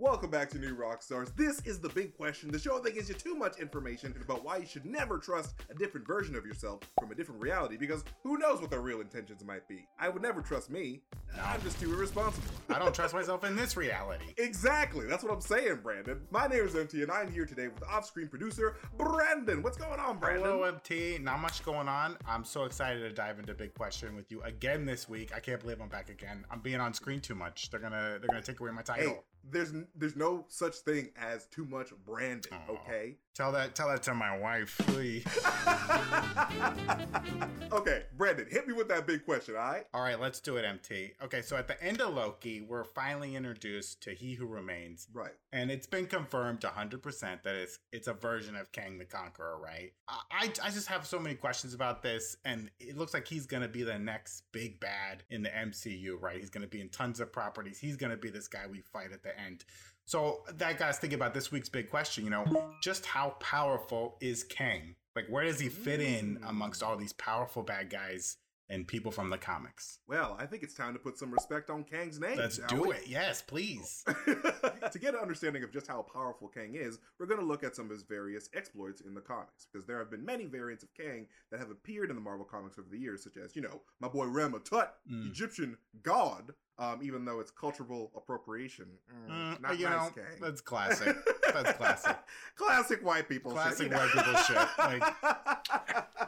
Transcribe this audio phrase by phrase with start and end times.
[0.00, 1.34] Welcome back to New Rockstars.
[1.34, 4.58] This is the big question, the show that gives you too much information about why
[4.58, 8.38] you should never trust a different version of yourself from a different reality because who
[8.38, 9.88] knows what their real intentions might be.
[9.98, 11.00] I would never trust me.
[11.42, 12.46] I'm just too irresponsible.
[12.68, 14.26] I don't trust myself in this reality.
[14.38, 15.06] Exactly.
[15.06, 16.20] That's what I'm saying, Brandon.
[16.30, 19.62] My name is MT and I'm here today with off-screen producer Brandon.
[19.62, 20.44] What's going on, Brandon?
[20.44, 21.18] Hello, MT.
[21.20, 22.16] Not much going on.
[22.26, 25.32] I'm so excited to dive into big question with you again this week.
[25.34, 26.44] I can't believe I'm back again.
[26.50, 27.70] I'm being on screen too much.
[27.70, 29.08] They're gonna they're gonna take away my title.
[29.10, 29.20] Hey,
[29.50, 32.52] there's there's no such thing as too much branding.
[32.52, 32.72] Aw.
[32.72, 33.16] okay?
[33.34, 35.24] Tell that tell that to my wife, please.
[37.72, 39.84] okay, Brandon, hit me with that big question, all right?
[39.94, 41.12] All right, let's do it, MT.
[41.22, 45.32] Okay, so at the end of Loki, we're finally introduced to He Who Remains, Right.
[45.52, 49.92] and it's been confirmed 100% that it's it's a version of Kang the Conqueror, right?
[50.08, 53.46] I I I just have so many questions about this, and it looks like he's
[53.46, 56.38] gonna be the next big bad in the MCU, right?
[56.40, 57.78] He's gonna be in tons of properties.
[57.78, 59.64] He's gonna be this guy we fight at the end.
[60.04, 62.24] So that got us thinking about this week's big question.
[62.24, 64.94] You know, just how powerful is Kang?
[65.14, 68.36] Like, where does he fit in amongst all these powerful bad guys
[68.70, 69.98] and people from the comics?
[70.06, 72.36] Well, I think it's time to put some respect on Kang's name.
[72.36, 72.94] Let's do we?
[72.96, 73.08] it.
[73.08, 74.04] Yes, please.
[74.26, 77.74] to get an understanding of just how powerful Kang is, we're going to look at
[77.74, 80.92] some of his various exploits in the comics, because there have been many variants of
[80.94, 83.80] Kang that have appeared in the Marvel comics over the years, such as, you know,
[84.00, 85.30] my boy Rama Tut, Mm.
[85.30, 88.86] Egyptian god, um, even though it's cultural appropriation.
[89.28, 90.40] Mm, Mm, not you nice, know, Kang.
[90.40, 91.16] that's classic.
[91.48, 92.16] That's classic.
[92.56, 93.92] classic white people Classic shit.
[93.96, 94.22] white know?
[94.22, 94.68] people shit.
[94.78, 96.27] Like,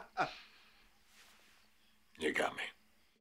[2.21, 2.63] You got me.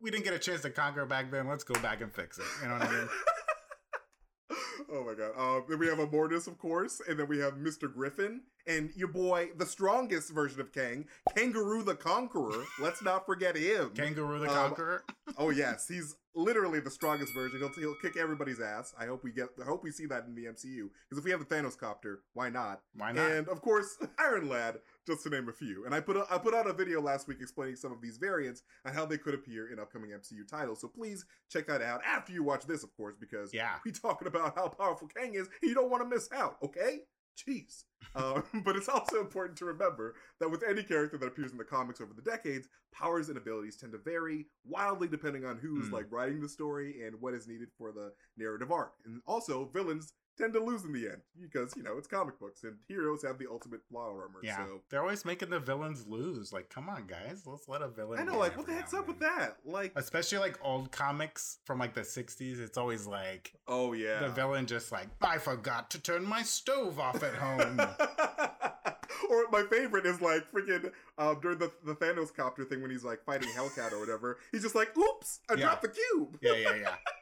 [0.01, 1.49] we didn't get a chance to conquer back then.
[1.49, 2.45] Let's go back and fix it.
[2.63, 3.09] You know what I mean?
[4.93, 5.33] oh my god.
[5.39, 7.93] Um, then we have Immortus, of course, and then we have Mr.
[7.93, 11.07] Griffin, and your boy, the strongest version of Kang,
[11.37, 12.65] Kangaroo the Conqueror.
[12.81, 13.91] Let's not forget him.
[13.95, 15.05] Kangaroo the Um, Conqueror.
[15.39, 17.59] oh yes, he's literally the strongest version.
[17.59, 18.93] He'll, he'll kick everybody's ass.
[18.99, 19.49] I hope we get.
[19.61, 20.89] I hope we see that in the MCU.
[21.09, 22.81] Because if we have the Thanos copter, why not?
[22.95, 23.31] Why not?
[23.31, 25.85] And of course, Iron Lad, just to name a few.
[25.85, 28.19] And I put a, I put out a video last week explaining some of these
[28.19, 30.81] variants and how they could appear in upcoming MCU titles.
[30.81, 33.77] So please check that out after you watch this, of course, because Yeah.
[33.85, 35.49] we talking about how powerful Kang is.
[35.63, 36.57] And you don't want to miss out.
[36.63, 37.01] Okay.
[37.49, 37.85] Jeez.
[38.17, 41.65] Um, but it's also important to remember that with any character that appears in the
[41.65, 45.95] comics over the decades, powers and abilities tend to vary wildly depending on who's Hmm.
[45.95, 48.95] like writing the story and what is needed for the narrative arc.
[49.05, 52.65] And also, villains tend to lose in the end because you know it's comic books
[52.65, 54.41] and heroes have the ultimate plot armor.
[54.43, 54.57] Yeah.
[54.67, 56.53] So They're always making the villains lose.
[56.53, 57.43] Like, come on, guys.
[57.47, 58.19] Let's let a villain.
[58.19, 59.57] I know, like, what the heck's up with that?
[59.65, 62.59] Like, Especially like old comics from like the 60s.
[62.61, 66.99] It's always like oh yeah, the villain just like, I forgot to turn my stove
[66.99, 67.81] off at home.
[69.31, 73.05] or my favorite is like freaking um, during the, the Thanos copter thing when he's
[73.05, 74.39] like fighting Hellcat or whatever.
[74.53, 75.67] He's just like, "Oops, I Yeah.
[75.67, 76.95] dropped the cube." yeah, yeah, yeah.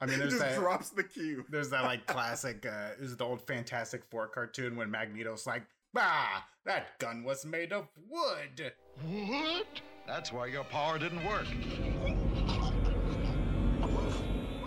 [0.00, 0.58] I mean, he there's just that.
[0.58, 1.46] drops the cube.
[1.48, 5.62] There's that like classic, uh, this is the old Fantastic Four cartoon when Magneto's like,
[5.94, 8.72] bah, that gun was made of wood.
[9.04, 9.66] What?
[10.06, 11.46] That's why your power didn't work.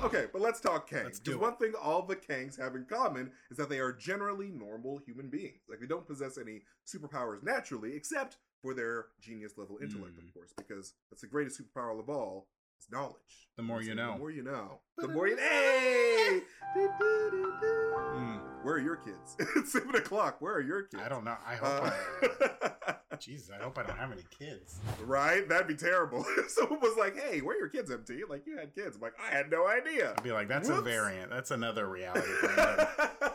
[0.01, 1.03] Okay, but let's talk Kang.
[1.03, 4.47] Do Because one thing all the Kangs have in common is that they are generally
[4.50, 5.59] normal human beings.
[5.69, 10.28] Like they don't possess any superpowers naturally, except for their genius level intellect, Mm.
[10.28, 12.47] of course, because that's the greatest superpower of all.
[12.79, 13.16] Is knowledge.
[13.57, 14.13] The more you know.
[14.13, 14.79] The more you know.
[14.97, 15.35] The more you.
[15.38, 16.41] Hey!
[16.78, 19.35] Mm, Where are your kids?
[19.57, 20.38] it's seven o'clock.
[20.41, 21.01] Where are your kids?
[21.03, 21.35] I don't know.
[21.45, 22.91] I hope I.
[23.12, 24.79] Uh, Jesus, I hope I don't have any kids.
[25.03, 25.47] right?
[25.50, 26.25] That'd be terrible.
[26.38, 28.95] If Someone was like, "Hey, where are your kids, MT?" Like you had kids.
[28.95, 30.13] I'm like, I had no idea.
[30.18, 31.29] I'd be like, that's a variant.
[31.29, 32.28] That's another reality.
[32.41, 32.88] Brandon.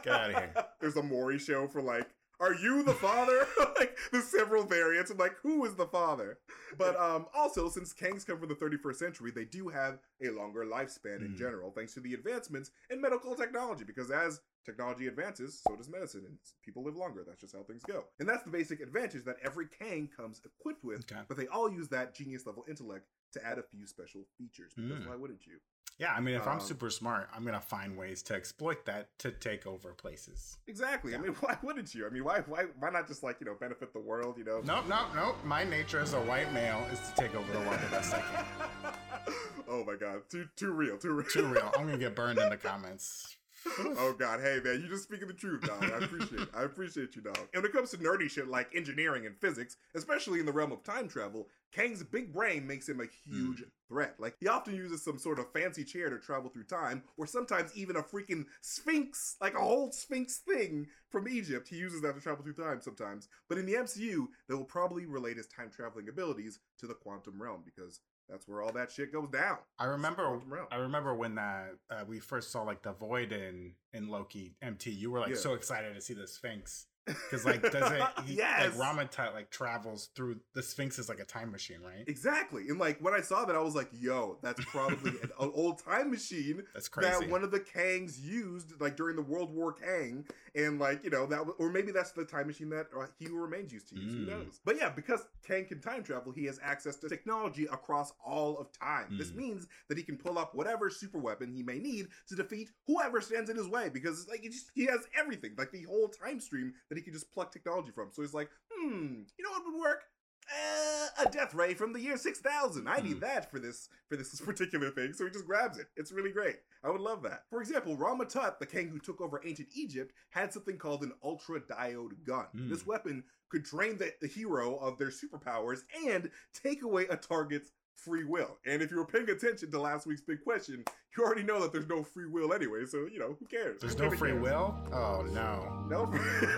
[0.02, 0.54] Get outta here.
[0.80, 2.08] There's a Maury show for like,
[2.40, 3.46] are you the father?
[3.78, 5.10] like, the several variants.
[5.10, 6.38] I'm like, who is the father?
[6.78, 10.64] But um, also, since Kangs come from the 31st century, they do have a longer
[10.64, 11.38] lifespan in Mm.
[11.38, 13.84] general, thanks to the advancements in medical technology.
[13.84, 17.22] Because as technology advances, so does medicine, and people live longer.
[17.26, 18.04] That's just how things go.
[18.18, 21.00] And that's the basic advantage that every Kang comes equipped with.
[21.10, 21.20] Okay.
[21.28, 24.72] But they all use that genius level intellect to add a few special features.
[24.74, 25.08] Because Mm.
[25.08, 25.58] why wouldn't you?
[25.98, 29.16] Yeah, I mean, if I'm Um, super smart, I'm gonna find ways to exploit that
[29.20, 30.58] to take over places.
[30.66, 31.14] Exactly.
[31.14, 32.04] I mean, why wouldn't you?
[32.06, 34.36] I mean, why, why, why not just like you know benefit the world?
[34.38, 35.36] You know, Nope, nope, nope.
[35.44, 38.20] My nature as a white male is to take over the world the best I
[38.20, 38.94] can.
[39.68, 41.70] oh my god, too too real, too real, Too real.
[41.76, 43.36] I'm gonna get burned in the comments.
[43.78, 45.82] Oh god, hey man, you're just speaking the truth, dog.
[45.84, 46.48] I appreciate, it.
[46.54, 47.38] I appreciate you, dog.
[47.52, 50.72] And when it comes to nerdy shit like engineering and physics, especially in the realm
[50.72, 53.68] of time travel, Kang's big brain makes him a huge hmm.
[53.88, 54.14] threat.
[54.18, 57.76] Like he often uses some sort of fancy chair to travel through time, or sometimes
[57.76, 61.68] even a freaking sphinx, like a whole sphinx thing from Egypt.
[61.68, 63.28] He uses that to travel through time sometimes.
[63.48, 67.40] But in the MCU, they will probably relate his time traveling abilities to the quantum
[67.40, 69.58] realm because that's where all that shit goes down.
[69.78, 70.40] I remember.
[70.70, 74.90] I remember when uh, uh, we first saw like the void in in Loki MT.
[74.90, 75.36] You were like Yeah.
[75.36, 78.02] so excited to see the Sphinx because like does it?
[78.24, 78.76] He, yes.
[78.78, 82.04] Like Ramatut like travels through the Sphinx is like a time machine, right?
[82.06, 82.68] Exactly.
[82.70, 85.84] And like when I saw that, I was like, yo, that's probably an, an old
[85.84, 87.10] time machine That's crazy.
[87.10, 90.24] that one of the Kangs used like during the World War Kang.
[90.56, 93.36] And like, you know, that or maybe that's the time machine that uh, He Who
[93.36, 94.14] Remains used to use.
[94.14, 94.28] Who Mm.
[94.28, 94.60] knows?
[94.64, 98.70] But yeah, because Kang can time travel, he has access to technology across all of
[98.72, 99.14] time.
[99.18, 99.36] This Mm.
[99.36, 103.20] means that he can pull up whatever super weapon he may need to defeat whoever
[103.20, 106.08] stands in his way because it's like he, just, he has everything, like the whole
[106.08, 108.10] time stream that he can just pluck technology from.
[108.12, 110.04] So he's like, hmm, you know what would work?
[110.52, 113.20] Uh, a death ray from the year 6000 i need Hmm.
[113.20, 115.12] that for this for this particular thing.
[115.12, 115.86] So he just grabs it.
[115.96, 116.56] It's really great.
[116.82, 117.44] I would love that.
[117.48, 121.60] For example ramatut the king who took over ancient egypt had something called an ultra
[121.60, 122.46] diode gun.
[122.54, 122.68] Hmm.
[122.68, 127.70] this weapon could drain the, the hero of their superpowers and take away a target's
[127.94, 128.58] free will.
[128.66, 130.84] And if you were paying attention to last week's big question
[131.16, 133.98] you already know that there's no free will anyway so you know who cares There's
[133.98, 134.42] no free cares?
[134.42, 134.74] will.
[134.92, 135.84] Oh no.
[135.88, 136.10] no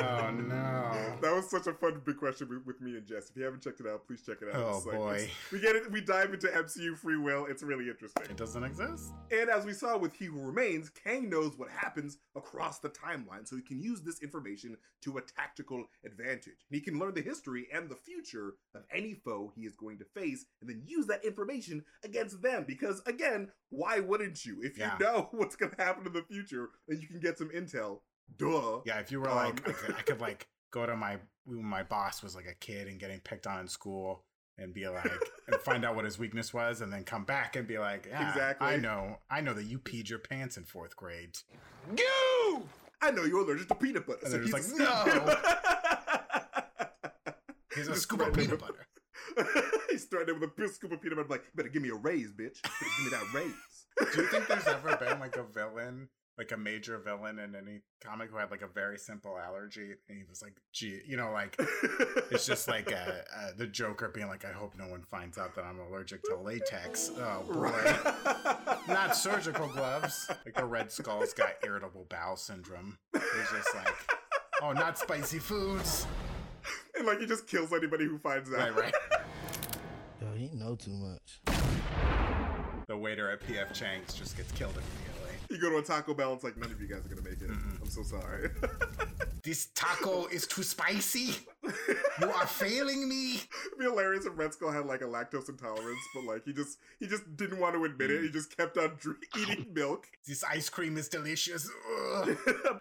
[0.00, 1.16] Oh no.
[1.20, 3.30] That was such a fun big question with, me and Jess.
[3.30, 4.62] If you haven't checked it out, please check it out.
[4.62, 5.30] Oh, like- boy.
[5.52, 5.90] we get it.
[5.90, 7.46] We dive into MCU free will.
[7.46, 8.24] It's really interesting.
[8.30, 9.12] It doesn't exist.
[9.32, 13.46] And as we saw with He Who Remains, Kang knows what happens across the timeline,
[13.48, 16.66] so he can use this information to a tactical advantage.
[16.70, 20.04] He can learn the history and the future of any foe he is going to
[20.04, 22.64] face, and then use that information against them.
[22.66, 24.60] Because again, why wouldn't you?
[24.62, 24.96] If you Yeah.
[25.00, 28.00] know what's going to happen in the future, then you can get some intel.
[28.36, 28.80] Duh.
[28.84, 31.64] Yeah, if you were Um, like, I could, I could like go to my when
[31.64, 34.24] my boss was like a kid and getting picked on in school
[34.58, 35.10] and be like
[35.46, 38.28] and find out what his weakness was and then come back and be like, yeah,
[38.28, 38.66] Exactly.
[38.68, 41.38] I know, I know that you peed your pants in fourth grade.
[43.00, 44.18] I know you're allergic to peanut butter.
[44.24, 45.38] And so they're just he's like,
[47.72, 48.86] Here's a Just scoop of peanut butter.
[49.90, 51.28] he's threatening with a big scoop of peanut butter.
[51.28, 52.58] Like, you better give me a raise, bitch.
[52.64, 53.77] You better give me that raise.
[54.14, 57.80] Do you think there's ever been like a villain, like a major villain in any
[58.04, 61.32] comic who had like a very simple allergy and he was like, gee, you know,
[61.32, 61.56] like
[62.30, 62.96] it's just like uh,
[63.36, 66.36] uh, the Joker being like, I hope no one finds out that I'm allergic to
[66.36, 67.10] latex.
[67.16, 68.84] Oh boy.
[68.92, 70.30] Not surgical gloves.
[70.44, 72.98] Like the Red Skull's got irritable bowel syndrome.
[73.12, 73.94] He's just like,
[74.62, 76.06] oh, not spicy foods.
[76.96, 78.74] and like he just kills anybody who finds out.
[78.74, 78.94] Right, right.
[80.20, 81.40] Yo, he know too much.
[82.88, 85.36] The waiter at PF Chang's just gets killed immediately.
[85.50, 87.40] You go to a Taco Bell, it's like none of you guys are gonna make
[87.40, 87.48] it.
[87.50, 87.80] Mm-mm.
[87.82, 88.50] I'm so sorry.
[89.44, 91.36] This taco is too spicy.
[92.20, 93.36] You are failing me.
[93.36, 96.78] It'd be hilarious if Red Skull had like a lactose intolerance, but like he just
[96.98, 98.16] he just didn't want to admit Mm.
[98.18, 98.22] it.
[98.24, 100.06] He just kept on drink, eating milk.
[100.26, 101.70] This ice cream is delicious.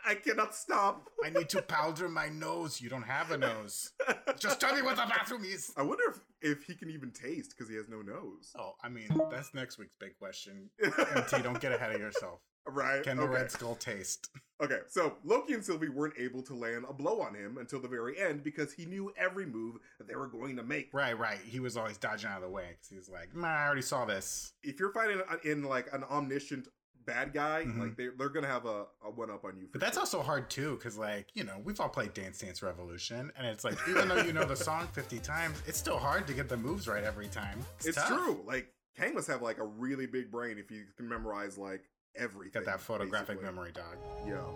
[0.06, 1.08] I cannot stop.
[1.24, 2.82] I need to powder my nose.
[2.82, 3.92] You don't have a nose.
[4.40, 5.72] Just tell me what the bathroom is.
[5.78, 8.52] I wonder if if he can even taste because he has no nose.
[8.58, 10.70] Oh, I mean, that's next week's big question.
[10.84, 12.40] MT, don't get ahead of yourself.
[12.68, 13.04] right?
[13.04, 13.34] Can the okay.
[13.34, 14.30] Red Skull taste?
[14.62, 17.88] Okay, so Loki and Sylvie weren't able to land a blow on him until the
[17.88, 20.90] very end because he knew every move that they were going to make.
[20.94, 21.38] Right, right.
[21.46, 24.06] He was always dodging out of the way because he's like, "Man, I already saw
[24.06, 24.54] this.
[24.64, 26.68] If you're fighting in like an omniscient
[27.08, 27.80] bad guy, Mhm.
[27.80, 29.68] like they they're gonna have a, a one up on you.
[29.72, 30.02] But that's sure.
[30.02, 33.64] also hard too, because like you know we've all played Dance Dance Revolution, and it's
[33.64, 36.58] like even though you know the song fifty times, it's still hard to get the
[36.58, 37.60] moves right every time.
[37.84, 38.08] it's tough.
[38.10, 38.44] true.
[38.46, 41.84] Like Kang must have like a really big brain if you can memorize like
[42.16, 42.52] everything.
[42.62, 43.46] Got that photographic basically.
[43.46, 43.96] memory, dog.
[44.28, 44.54] Yo,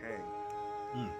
[0.00, 0.22] Kang,
[0.94, 1.10] Mm.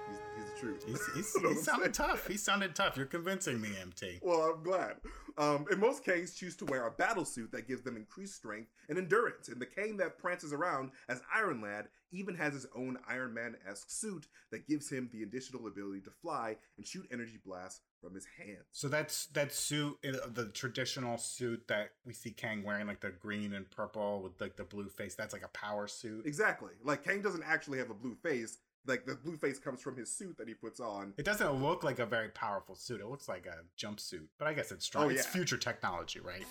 [0.87, 1.54] He's, he's the truth.
[1.54, 2.26] He's, he's, he sounded tough.
[2.26, 2.96] He sounded tough.
[2.96, 4.20] You're convincing me, MT.
[4.23, 4.96] Well, I'm glad.
[5.38, 8.70] Um, and most Kangs choose to wear a battle suit that gives them increased strength
[8.88, 9.49] and endurance.
[9.49, 13.56] And the Kang that prances around as Iron Lad even has his own Iron Man
[13.68, 18.14] esque suit that gives him the additional ability to fly and shoot energy blasts from
[18.14, 18.64] his hands.
[18.73, 23.52] So that's that suit, the traditional suit that we see Kang wearing, like the green
[23.54, 25.14] and purple with like the blue face.
[25.14, 26.26] That's like a power suit.
[26.26, 26.73] Exactly.
[26.82, 28.58] Like Kang doesn't actually have a blue face.
[28.87, 31.12] Like the blue face comes from his suit that he puts on.
[31.19, 33.00] It doesn't look like a very powerful suit.
[33.00, 35.05] It looks like a jumpsuit, but I guess it's strong.
[35.07, 36.45] Oh, It's future technology, right?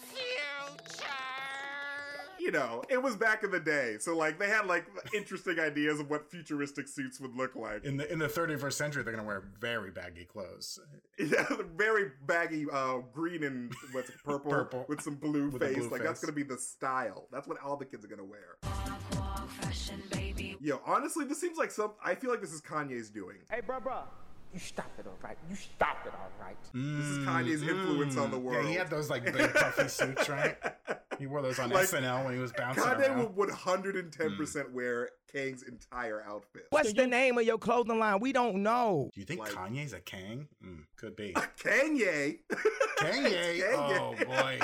[2.37, 5.99] You know, it was back in the day, so like they had like interesting ideas
[5.99, 7.83] of what futuristic suits would look like.
[7.85, 10.77] In the in the 31st century, they're gonna wear very baggy clothes.
[11.17, 14.85] Yeah, very baggy uh, green and what's it, purple, Purple.
[14.87, 15.75] with some blue With face.
[15.77, 17.27] blue like that's gonna be the style.
[17.31, 18.57] That's what all the kids are gonna wear.
[19.61, 20.57] Fashion, baby.
[20.61, 21.91] Yo, honestly, this seems like some.
[22.03, 23.37] I feel like this is Kanye's doing.
[23.51, 23.99] Hey, bro, bro,
[24.53, 25.37] you stop it, all right?
[25.49, 26.57] You stop it, all right?
[26.73, 28.59] This is Kanye's influence on the world.
[28.59, 30.57] Mm, Yeah, he had those like big puffy suits, right?
[31.17, 33.37] He wore those on Like, SNL when he was bouncing Kanye around.
[33.37, 36.67] would 110 percent wear Kang's entire outfit.
[36.71, 38.19] What's the name of your clothing line?
[38.19, 39.11] We don't know.
[39.13, 40.49] Do you think like- Kanye's a Kang?
[40.61, 41.31] Mm, could be.
[41.57, 42.39] Kanye.
[42.97, 43.61] Kanye?
[43.61, 43.73] Kanye.
[43.77, 44.59] Oh boy.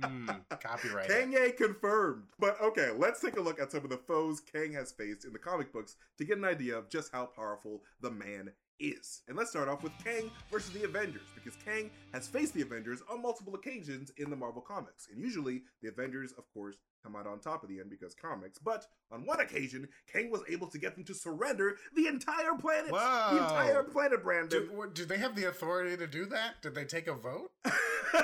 [0.00, 1.08] Mm, copyright.
[1.08, 2.24] Kanye confirmed.
[2.38, 5.32] But okay, let's take a look at some of the foes Kang has faced in
[5.32, 9.22] the comic books to get an idea of just how powerful the man is.
[9.28, 13.02] And let's start off with Kang versus the Avengers, because Kang has faced the Avengers
[13.10, 15.08] on multiple occasions in the Marvel Comics.
[15.12, 18.58] And usually, the Avengers, of course, come out on top of the end because comics.
[18.58, 22.90] But on one occasion, Kang was able to get them to surrender the entire planet.
[22.90, 24.66] The entire planet, Brandon.
[24.66, 26.62] Do, what- do they have the authority to do that?
[26.62, 27.50] Did they take a vote?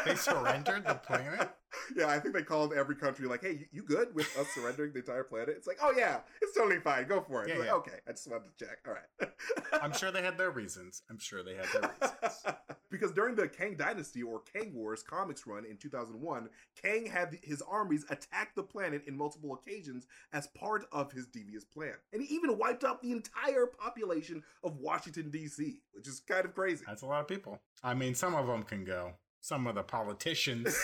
[0.07, 1.51] They surrendered the planet?
[1.97, 4.93] yeah, I think they called every country like, "Hey, you, you good with us surrendering
[4.93, 7.09] the entire planet?" It's like, "Oh yeah, it's totally fine.
[7.09, 7.75] Go for it." Yeah, It's like, yeah.
[7.75, 8.79] Okay, I just wanted to check.
[8.87, 9.31] All right.
[9.83, 11.03] I'm sure they had their reasons.
[11.11, 12.45] I'm sure they had their reasons.
[12.91, 16.49] because during the Kang Dynasty or Kang Wars comics run in 2001,
[16.81, 21.65] Kang had his armies attack the planet in multiple occasions as part of his devious
[21.65, 21.95] plan.
[22.13, 26.55] And he even wiped out the entire population of Washington, D.C., which is kind of
[26.55, 26.85] crazy.
[26.87, 27.59] That's a lot of people.
[27.83, 29.13] I mean, some of them can go.
[29.43, 30.77] Some of the politicians.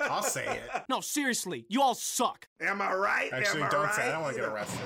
[0.00, 0.82] I'll say it.
[0.88, 2.48] No, seriously, you all suck.
[2.60, 3.30] Am I right?
[3.32, 3.94] Actually, Am I don't right?
[3.94, 4.08] say.
[4.08, 4.80] I don't want to get arrested.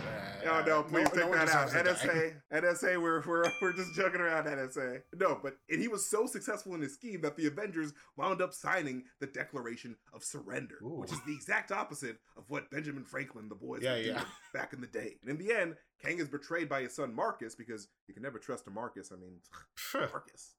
[0.47, 1.67] No, no, please take one that out.
[1.67, 2.13] deserves to die.
[2.53, 5.03] NSA, NSA, we're, we're, we're just joking around, NSA.
[5.19, 8.55] No, but and he was so successful in his scheme that the Avengers wound up
[8.55, 11.01] signing the Declaration of Surrender, Ooh.
[11.01, 14.23] which is the exact opposite of what Benjamin Franklin, the boys, Yeah, yeah.
[14.55, 15.17] back in the day.
[15.23, 18.39] And in the end, Kang is betrayed by his son Marcus because you can never
[18.39, 19.11] trust a Marcus.
[19.13, 19.39] I mean,
[19.95, 20.55] Marcus,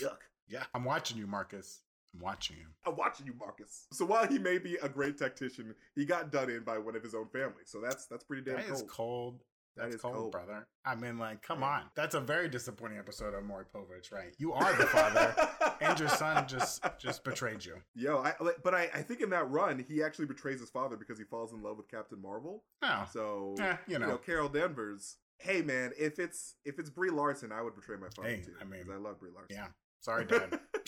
[0.00, 0.16] yuck.
[0.48, 1.80] yeah, I'm watching you, Marcus.
[2.14, 2.66] I'm watching you.
[2.86, 3.86] I'm watching you, Marcus.
[3.92, 7.02] So while he may be a great tactician, he got done in by one of
[7.02, 7.62] his own family.
[7.66, 8.88] So that's that's pretty damn That is cold.
[8.90, 9.40] cold.
[9.76, 10.32] That That's is cold, cold.
[10.32, 10.66] brother.
[10.84, 11.66] I mean, like, come Yeah.
[11.68, 11.82] on.
[11.94, 14.34] That's a very disappointing episode of Maury Povich, right?
[14.36, 15.32] You are the father,
[15.80, 17.76] and your son just just betrayed you.
[17.94, 21.18] Yo, I, but I, I think in that run, he actually betrays his father because
[21.18, 22.64] he falls in love with Captain Marvel.
[22.82, 24.18] No, So, Eh, you know.
[24.18, 25.18] Carol Danvers.
[25.38, 28.54] Hey, man, if it's if it's Brie Larson, I would betray my father Hey, too.
[28.60, 29.56] I mean, I love Brie Larson.
[29.56, 29.68] yeah.
[30.00, 30.58] Sorry, Dad.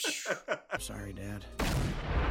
[0.73, 1.45] I'm sorry, Dad.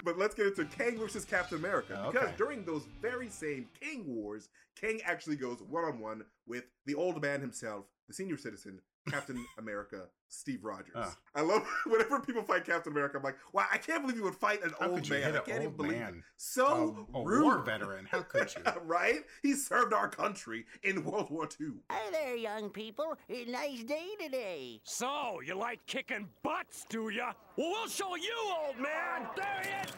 [0.04, 4.04] but let's get into Kang versus Captain America Oh, because during those very same Kang
[4.08, 8.80] Wars, Kang actually goes one on one with the old man himself, the senior citizen,
[9.10, 10.94] Captain America, Steve Rogers.
[10.96, 11.16] Ah.
[11.36, 13.18] I love whenever people fight Captain America.
[13.18, 15.24] I'm like, wow, I can't believe you would fight an How old could you man.
[15.24, 16.00] hit I an can't even old believe it.
[16.00, 16.24] man?
[16.38, 17.44] So a, a rude.
[17.44, 18.06] war veteran.
[18.10, 18.62] How could you?
[18.86, 19.22] right?
[19.44, 21.68] He served our country in World War II.
[21.90, 23.18] Hi there, young people.
[23.48, 24.80] Nice day today.
[24.84, 27.34] So, you like kicking butts, do ya?
[27.58, 28.36] Well, we'll show you,
[28.66, 29.28] old man.
[29.36, 29.92] There he is.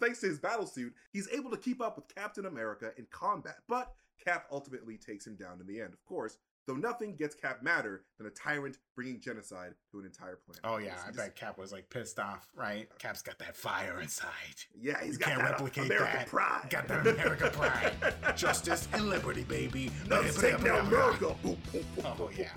[0.00, 3.58] Thanks to his battle suit, he's able to keep up with Captain America in combat.
[3.68, 6.38] But Cap ultimately takes him down in the end, of course.
[6.68, 10.60] Though nothing gets Cap madder than a tyrant bringing genocide to an entire planet.
[10.62, 12.88] Oh yeah, I just- bet Cap was like pissed off, right?
[12.98, 14.28] Cap's got that fire inside.
[14.80, 16.26] Yeah, he's you got can't that uh, replicate American that.
[16.28, 16.66] pride.
[16.70, 17.92] Got that America pride,
[18.36, 19.90] justice and liberty, baby.
[20.08, 21.34] Let's take down America.
[22.04, 22.50] Oh, yeah.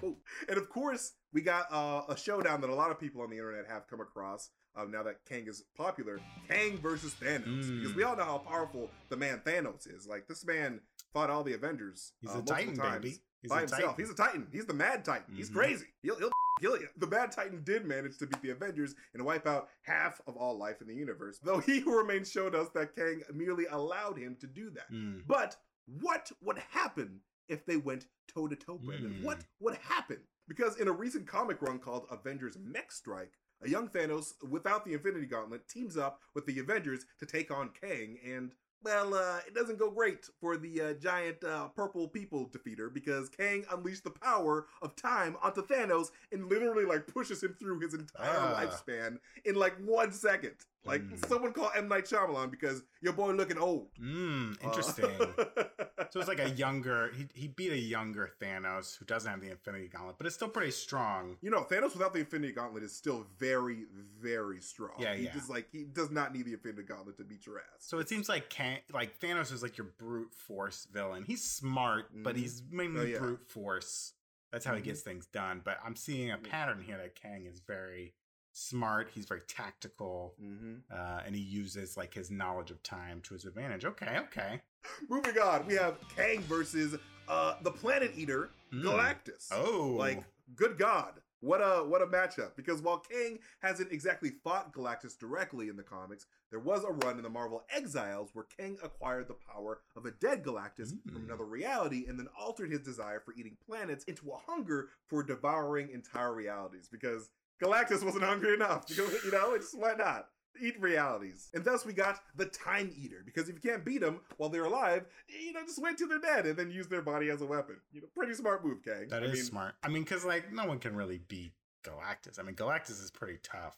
[0.49, 3.37] And of course, we got uh, a showdown that a lot of people on the
[3.37, 4.49] internet have come across.
[4.77, 6.19] Um, now that Kang is popular,
[6.49, 7.79] Kang versus Thanos, Mm.
[7.79, 10.05] because we all know how powerful the man Thanos is.
[10.05, 10.81] Like this man
[11.13, 12.11] fought all the Avengers.
[12.19, 13.17] He's uh, a Titan, times baby.
[13.45, 13.81] He's by himself.
[13.81, 13.95] Titan.
[13.97, 14.47] He's a Titan.
[14.51, 15.35] He's the Mad Titan.
[15.35, 15.55] He's Mhm.
[15.55, 15.85] crazy.
[16.01, 16.87] He'll, he'll kill you.
[16.97, 20.57] The Mad Titan did manage to beat the Avengers and wipe out half of all
[20.57, 21.39] life in the universe.
[21.43, 24.91] Though he who remains showed us that Kang merely allowed him to do that.
[24.91, 25.23] Mm.
[25.27, 25.55] But
[26.01, 28.77] what would happen if they went toe to toe?
[28.77, 29.23] Hmm.
[29.23, 30.17] What would happen?
[30.47, 33.33] Because in a recent comic run called Avengers Mech Strike,
[33.63, 37.69] a young Thanos without the Infinity Gauntlet teams up with the Avengers to take on
[37.79, 38.53] Kang, and
[38.85, 43.27] well, uh, it doesn't go great for the uh, giant uh, purple people defeater because
[43.29, 47.93] Kang unleashed the power of time onto Thanos and literally like pushes him through his
[47.93, 48.61] entire Ah.
[48.63, 50.53] lifespan in like one second.
[50.85, 51.27] Like Mm.
[51.27, 53.89] someone call M Night Shyamalan because your boy looking old.
[53.99, 55.09] Mm, Uh, interesting.
[56.11, 57.11] so it's like a younger.
[57.13, 60.47] He he beat a younger Thanos who doesn't have the Infinity Gauntlet, but it's still
[60.49, 61.37] pretty strong.
[61.41, 63.85] You know, Thanos without the Infinity Gauntlet is still very,
[64.21, 64.91] very strong.
[64.99, 65.33] Yeah, he yeah.
[65.33, 67.65] just like he does not need the Infinity Gauntlet to beat your ass.
[67.79, 71.23] So it seems like Kang, like Thanos is like your brute force villain.
[71.25, 72.39] He's smart, but Mhm.
[72.39, 73.19] he's mainly Oh, yeah.
[73.19, 74.13] brute force.
[74.51, 74.77] That's how Mhm.
[74.77, 75.61] he gets things done.
[75.65, 78.13] But I'm seeing a pattern here that Kang is very
[78.55, 79.09] smart.
[79.13, 83.45] He's very tactical, hmm uh, and he uses like his knowledge of time to his
[83.45, 83.85] advantage.
[83.85, 84.61] Okay, okay.
[85.09, 86.95] Moving on, we have Kang versus
[87.27, 88.83] uh the Planet Eater Mm.
[88.83, 89.49] Galactus.
[89.51, 90.23] Oh, like
[90.55, 92.55] good God, what a what a matchup!
[92.55, 97.17] Because while Kang hasn't exactly fought Galactus directly in the comics, there was a run
[97.17, 101.25] in the Marvel Exiles where Kang acquired the power of a dead Galactus from Mm.
[101.25, 105.89] another reality, and then altered his desire for eating planets into a hunger for devouring
[105.89, 106.89] entire realities.
[106.91, 107.29] Because
[107.63, 110.27] Galactus wasn't hungry enough, you know, you know, it's why not?
[110.61, 111.49] Eat realities.
[111.53, 114.63] And thus we got the Time Eater, because if you can't beat them while they're
[114.65, 117.45] alive, you know, just wait till they're dead and then use their body as a
[117.45, 117.75] weapon.
[117.91, 119.07] You know, pretty smart move, Kang.
[119.09, 119.75] that I is mean, smart.
[119.83, 121.51] I mean, because like no one can really beat
[121.83, 122.39] Galactus.
[122.39, 123.75] I mean, Galactus is pretty tough.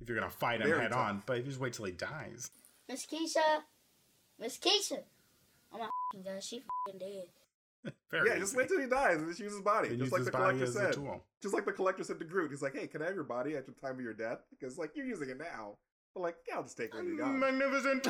[0.00, 0.98] if you're gonna fight him head tough.
[1.00, 1.22] on.
[1.26, 2.50] But if you just wait till he dies,
[2.88, 3.60] Miss Keisha.
[4.38, 4.98] Miss Keisha.
[5.72, 7.28] Oh my f***ing god, she f***ing dead.
[8.10, 10.24] very yeah, just wait till he dies and just use his body, And just like
[10.24, 10.96] the collector said.
[11.42, 13.56] Just like the collector said to Groot, he's like, "Hey, can I have your body
[13.56, 14.40] at the time of your death?
[14.50, 15.78] Because like you're using it now,
[16.14, 18.04] but like, yeah, I'll just take what you got." Magnificent.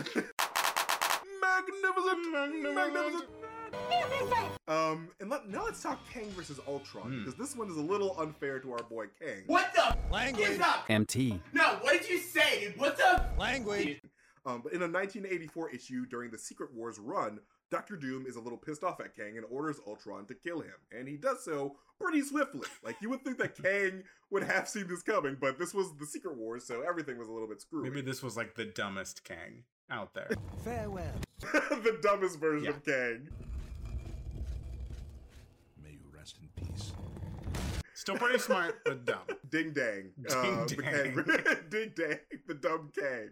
[1.41, 3.25] magnificent, magnificent.
[4.69, 7.19] Um, and let, now let's talk Kang versus Ultron Hmm.
[7.25, 9.43] because this one is a little unfair to our boy Kang.
[9.47, 10.61] What the language?
[10.89, 11.41] MT.
[11.53, 12.73] No, what did you say.
[12.77, 14.01] What the Language.
[14.47, 18.41] Um, but in a 1984 issue during the Secret Wars run, Doctor Doom is a
[18.41, 21.77] little pissed off at Kang and orders Ultron to kill him, and he does so
[22.01, 22.67] pretty swiftly.
[22.83, 26.07] Like you would think that Kang would have seen this coming, but this was the
[26.07, 27.89] Secret Wars, so everything was a little bit screwy.
[27.89, 30.31] Maybe this was like the dumbest Kang out there.
[30.65, 31.13] Farewell.
[31.41, 32.71] the dumbest version Yeah.
[32.71, 33.29] of Kang.
[38.11, 39.19] Still pretty smart, but dumb.
[39.51, 40.11] Ding dang.
[40.21, 41.15] Ding uh, dang.
[41.71, 42.19] Ding dang.
[42.49, 43.31] The dumb Kang.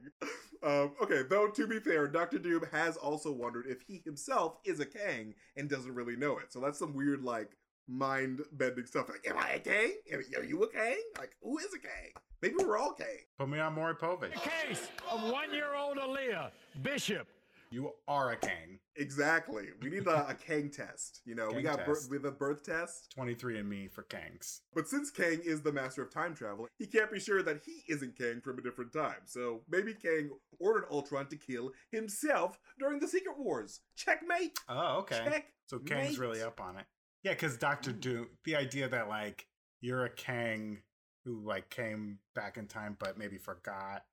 [0.62, 4.78] Um, okay, though to be fair, Doctor Doom has also wondered if he himself is
[4.78, 6.52] a Kang and doesn't really know it.
[6.52, 7.56] So that's some weird, like,
[7.88, 9.08] mind bending stuff.
[9.08, 9.94] Like, am I a Kang?
[10.36, 11.02] Are you a Kang?
[11.18, 12.12] Like, who is a Kang?
[12.40, 13.06] Maybe we're all Kang.
[13.36, 14.32] Put me on Maury Povich.
[14.34, 17.26] Case of one-year-old Aaliyah Bishop.
[17.70, 18.78] You are a Kang.
[18.96, 19.66] Exactly.
[19.82, 21.20] We need a, a Kang test.
[21.24, 23.12] You know, we got birth, with a birth test.
[23.14, 24.60] 23 and me for Kangs.
[24.74, 27.82] But since Kang is the master of time travel, he can't be sure that he
[27.88, 29.20] isn't Kang from a different time.
[29.26, 33.80] So maybe Kang ordered Ultron to kill himself during the Secret Wars.
[33.96, 34.58] Checkmate.
[34.68, 35.22] Oh, okay.
[35.24, 35.46] Check.
[35.66, 36.86] So Kang's really up on it.
[37.22, 38.00] Yeah, because Doctor mm.
[38.00, 39.46] Doom, the idea that like
[39.80, 40.78] you're a Kang
[41.24, 44.04] who like came back in time but maybe forgot,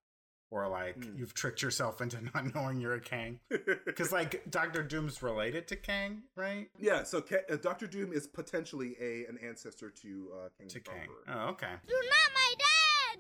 [0.51, 1.17] or like Hmm.
[1.17, 3.39] you've tricked yourself into not knowing you're a Kang.
[3.85, 6.69] Because like Doctor Doom's related to Kang, right?
[6.79, 10.79] yeah, so Ka- uh, Doctor Doom is potentially a an ancestor to uh, King To
[10.79, 11.07] Kang.
[11.27, 11.73] Oh, okay.
[11.87, 12.65] You're not my dad!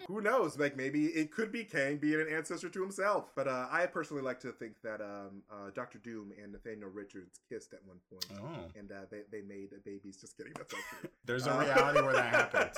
[0.07, 0.57] Who knows?
[0.57, 3.31] Like maybe it could be Kang being an ancestor to himself.
[3.35, 7.39] But uh, I personally like to think that um, uh, Doctor Doom and Nathaniel Richards
[7.49, 8.25] kissed at one point.
[8.41, 8.69] Oh.
[8.79, 10.17] And uh, they, they made babies.
[10.17, 10.53] Just kidding.
[10.55, 11.09] That's not true.
[11.25, 12.77] There's a Uh, reality where that happens.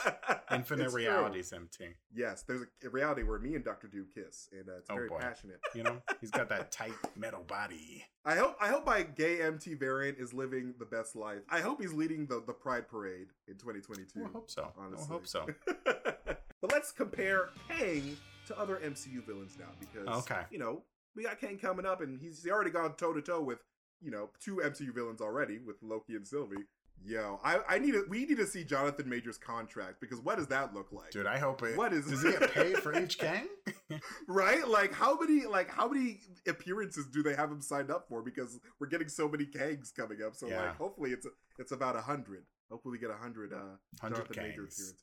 [0.51, 1.01] Infinite it's true.
[1.03, 1.85] realities, MT.
[2.15, 4.95] Yes, there's a, a reality where me and Doctor Doom kiss, and uh, it's Oh,
[4.95, 5.17] very boy.
[5.19, 5.59] passionate.
[5.75, 8.05] You know, he's got that tight metal body.
[8.25, 11.39] I hope I hope my gay MT variant is living the best life.
[11.49, 14.23] I hope he's leading the, the Pride Parade in 2022.
[14.25, 14.71] I hope so.
[14.77, 15.05] Honestly.
[15.09, 15.45] I hope so.
[16.67, 20.41] But let's compare Kang to other MCU villains now because Okay.
[20.51, 20.83] you know
[21.15, 23.59] we got Kang coming up, and he's, already gone toe to toe with
[24.01, 26.63] you know two MCU villains already with Loki and Sylvie.
[27.05, 30.47] Yo, I, I need to, we need to see Jonathan Majors' contract because what does
[30.47, 31.11] that look like?
[31.11, 31.77] Dude, I hope it.
[31.77, 33.47] What is- Does he get paid for each Kang?
[34.27, 34.67] right?
[34.67, 38.21] Like how many like how many appearances do they have him signed up for?
[38.23, 40.35] Because we're getting so many Kangs coming up.
[40.35, 40.61] So Yeah.
[40.61, 41.27] like hopefully it's
[41.59, 42.43] it's about a hundred.
[42.71, 44.93] Hopefully we get a hundred uh 100 Jonathan Major appearances.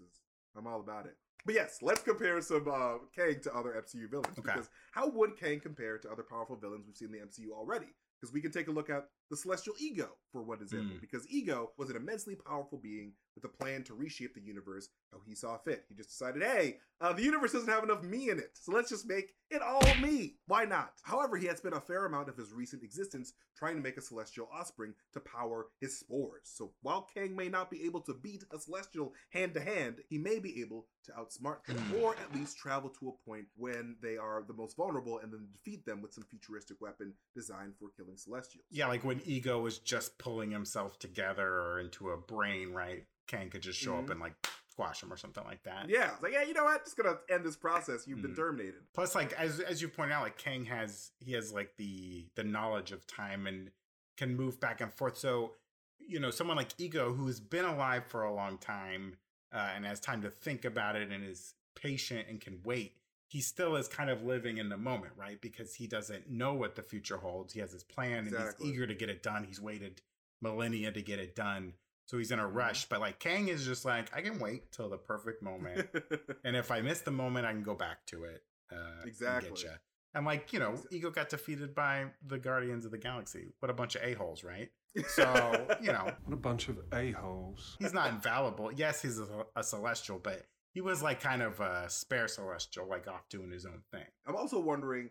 [0.57, 1.17] I'm all about it.
[1.45, 4.39] But yes, let's compare some uh Kang to other MCU villains.
[4.39, 4.43] Okay.
[4.43, 7.89] Because how would Kang compare to other powerful villains we've seen in the MCU already?
[8.21, 10.95] Because we can take a look at the Celestial Ego, for what is example.
[10.95, 11.01] Hmm.
[11.01, 15.19] Because Ego was an immensely powerful being with a plan to reshape the universe how
[15.27, 15.85] he saw fit.
[15.89, 18.89] He just decided, hey, uh, the universe doesn't have enough me in it, so let's
[18.91, 20.37] just make it all me.
[20.47, 20.93] Why not?
[21.03, 24.03] However, he had spent a fair amount of his recent existence trying to make a
[24.03, 26.43] celestial offspring to power his spores.
[26.45, 30.19] So while Kang may not be able to beat a celestial hand to hand, he
[30.19, 31.97] may be able to outsmart them, Hmm.
[31.97, 35.49] or at least travel to a point when they are the most vulnerable and then
[35.53, 38.65] defeat them with some futuristic weapon designed for killing celestials.
[38.71, 43.05] Yeah, like when Ego was just pulling himself together or into a brain, right?
[43.27, 44.11] Kang could just show up Mhm.
[44.13, 44.35] and like
[44.71, 45.89] squash him or something like that.
[45.89, 46.85] Yeah, it's like, yeah, you know what?
[46.85, 48.07] Just gonna end this process.
[48.07, 48.37] You've been Mhm.
[48.37, 48.93] terminated.
[48.93, 52.45] Plus, like as as you pointed out, like Kang has he has like the the
[52.45, 53.71] knowledge of time and
[54.17, 55.17] can move back and forth.
[55.17, 55.57] So
[55.99, 59.17] you know, someone like Ego who's been alive for a long time
[59.53, 62.97] uh, and has time to think about it and is patient and can wait.
[63.29, 65.41] He still is kind of living in the moment, right?
[65.41, 67.55] Because he doesn't know what the future holds.
[67.55, 69.45] He has his plan and he's eager to get it done.
[69.45, 70.03] He's waited
[70.43, 71.75] millennia to get it done.
[72.07, 72.55] So he's in a Mhm.
[72.55, 72.89] rush.
[72.89, 75.89] But like Kang is just like, I can wait till the perfect moment.
[76.45, 78.45] and if I miss the moment, I can go back to it.
[78.71, 79.63] Uh, Exactly.
[79.63, 79.81] Get
[80.15, 80.99] And like you know, Exactly.
[80.99, 83.53] Ego got defeated by the Guardians of the Galaxy.
[83.61, 84.71] What a bunch of a holes, right?
[85.09, 87.77] So you know, What a bunch of a-holes.
[87.81, 88.71] he's not infallible.
[88.73, 93.09] Yes, he's a, a celestial, but he was like kind of a spare celestial, like
[93.09, 94.07] off doing his own thing.
[94.27, 95.11] I'm also wondering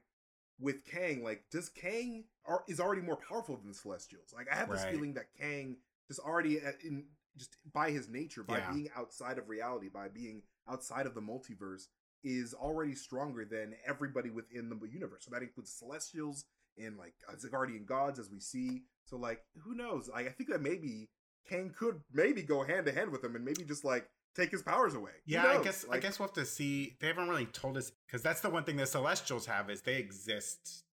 [0.59, 4.33] with Kang, like, does Kang are, is already more powerful than the Celestials?
[4.33, 4.91] Like, I have this Right.
[4.93, 5.77] feeling that Kang
[6.13, 8.71] just already uh, in just by his nature, by Yeah.
[8.71, 11.87] being outside of reality, by being outside of the multiverse,
[12.23, 15.25] is already stronger than everybody within the universe.
[15.25, 16.45] So that includes Celestials
[16.77, 18.83] and like Asgardian gods, as we see.
[19.05, 20.09] So like, who knows?
[20.13, 21.09] I, I think that maybe
[21.49, 24.61] Kang could maybe go hand to hand with him, and maybe just like take his
[24.61, 25.11] powers away.
[25.25, 26.95] Yeah, I guess I guess we'll have to see.
[26.99, 29.97] They haven't really told us because that's the one thing the Celestials have is they
[29.97, 30.83] exist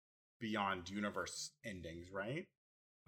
[0.41, 2.47] beyond universe endings, right?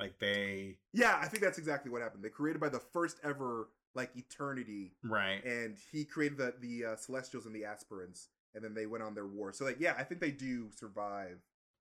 [0.03, 2.25] Like they, Yeah, I think that's exactly what happened.
[2.25, 5.45] They created by the first ever like eternity, right?
[5.45, 9.15] and he created the the uh, Celestials and the Aspirants, and then they went on
[9.15, 9.53] their war.
[9.53, 11.39] So like, yeah, I think they do survive.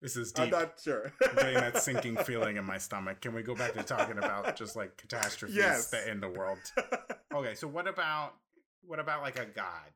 [0.03, 0.53] This is I'm deep.
[0.53, 1.11] not sure.
[1.27, 3.23] I'm getting that sinking feeling in my stomach.
[3.23, 5.91] Can we go back to talking about just like catastrophes Yes.
[5.91, 6.59] that end the world?
[7.35, 8.35] Okay, so what about
[8.85, 9.91] what about like a god,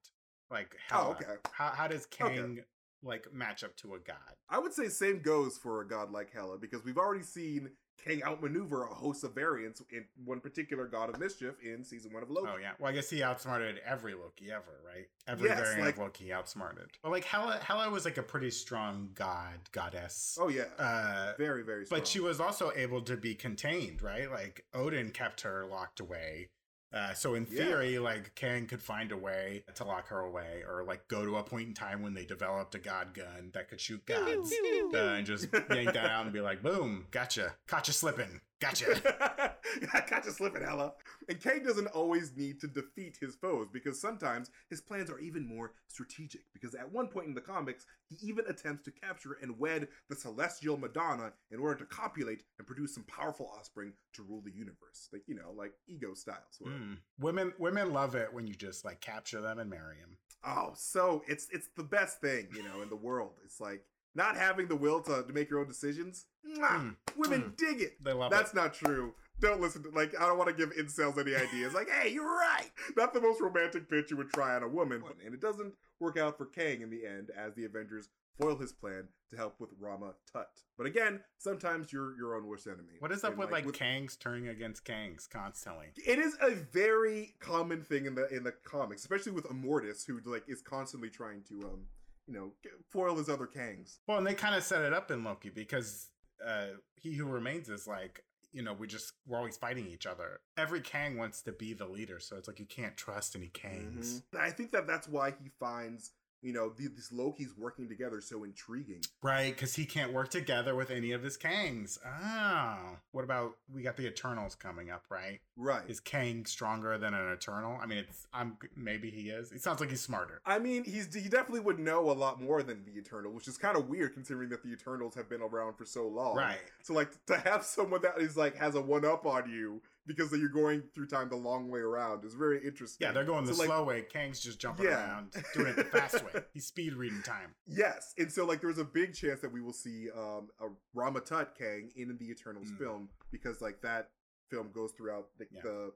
[0.50, 1.34] like Oh, okay.
[1.52, 2.62] How how does Okay.
[3.02, 4.16] Like match up to a god?
[4.48, 7.72] I would say same goes for a god like Hela because we've already seen
[8.04, 12.22] Kang outmaneuver a host of variants in one particular god of mischief in season one
[12.22, 12.48] of Loki.
[12.52, 12.72] Oh yeah.
[12.78, 15.08] Well, I guess he outsmarted every Loki ever, right?
[15.26, 16.88] Every Yes, variant like- of Loki outsmarted.
[17.02, 20.38] But like Hela, Hela was like a pretty strong god, goddess.
[20.40, 21.86] Oh yeah, Uh, very very.
[21.86, 22.00] Strong.
[22.00, 24.30] but she was also able to be contained, right?
[24.30, 26.50] Like Odin kept her locked away.
[26.96, 27.64] Uh, so in Yeah.
[27.64, 31.36] theory, like Kang could find a way to lock her away, or like go to
[31.36, 34.50] a point in time when they developed a god gun that could shoot gods,
[34.94, 39.56] uh, and just yank that out and be like, "Boom, gotcha, caught you slipping, gotcha."
[40.10, 40.92] gotcha slipping, Hela.
[41.28, 45.46] And Kang doesn't always need to defeat his foes because sometimes his plans are even
[45.46, 46.42] more strategic.
[46.52, 50.16] Because at one point in the comics, he even attempts to capture and wed the
[50.16, 55.08] celestial Madonna in order to copulate and produce some powerful offspring to rule the universe.
[55.12, 56.36] Like, you know, like ego style.
[56.50, 56.78] Sort of.
[56.78, 56.96] Mm.
[57.20, 60.16] Women, women love it when you just like capture them and marry them.
[60.44, 63.32] Oh, so it's it's the best thing, you know, in the world.
[63.44, 63.84] It's like
[64.16, 66.24] not having the will to, to make your own decisions.
[66.44, 66.68] Mwah!
[66.68, 66.96] Mm.
[67.16, 67.56] Women Mm.
[67.56, 68.02] dig it.
[68.02, 68.56] They love That's it.
[68.56, 69.14] not true.
[69.38, 71.74] Don't listen to like I don't want to give incels any ideas.
[71.74, 72.70] Like, hey, you're right.
[72.96, 76.16] Not the most romantic pitch you would try on a woman, and it doesn't work
[76.16, 78.08] out for Kang in the end as the Avengers
[78.40, 80.48] foil his plan to help with Rama Tut.
[80.78, 82.94] But again, sometimes you're your own worst enemy.
[82.98, 85.86] What is up And, with like, Kangs turning against Kangs constantly?
[86.06, 90.20] it is a very common thing in the in the comics, especially with Immortus, who
[90.24, 91.80] like is constantly trying to um
[92.26, 92.52] you know
[92.90, 93.98] foil his other Kangs.
[94.06, 96.08] Well, and they kind of set it up in Loki because
[96.46, 100.40] uh, he who remains is like, you know, we just we're always fighting each other.
[100.56, 104.22] Every Kang wants to be the leader, so it's like you can't trust any Kangs.
[104.32, 104.40] Mhm.
[104.40, 108.44] I think that that's why he finds you know the- these Lokis working together so
[108.44, 109.02] intriguing.
[109.22, 111.98] Right, because he can't work together with any of his Kangs.
[112.04, 112.98] Oh.
[113.12, 115.40] What about we got the Eternals coming up, right?
[115.56, 115.88] Right.
[115.88, 117.78] Is Kang stronger than an Eternal?
[117.80, 119.52] I mean, it's I'm maybe he is.
[119.52, 120.40] It sounds like he's smarter.
[120.44, 123.56] I mean, he's he definitely would know a lot more than the Eternal, which is
[123.56, 126.36] kind of weird considering that the Eternals have been around for so long.
[126.36, 126.58] Right.
[126.82, 130.30] So like to have someone that is like has a one up on you because
[130.32, 133.06] you're going through time the long way around is very interesting.
[133.06, 134.02] Yeah, they're going the So, like, slow way.
[134.02, 135.04] Kang's just jumping Yeah.
[135.06, 136.42] around, doing it the fast way.
[136.54, 137.54] He's speed reading time.
[137.66, 140.66] Yes, and so like there's a big chance that we will see um a
[140.96, 142.78] Ramatut Kang in the Eternals Mm.
[142.78, 144.10] film because like that
[144.50, 145.60] film goes throughout the, Yeah.
[145.62, 145.92] the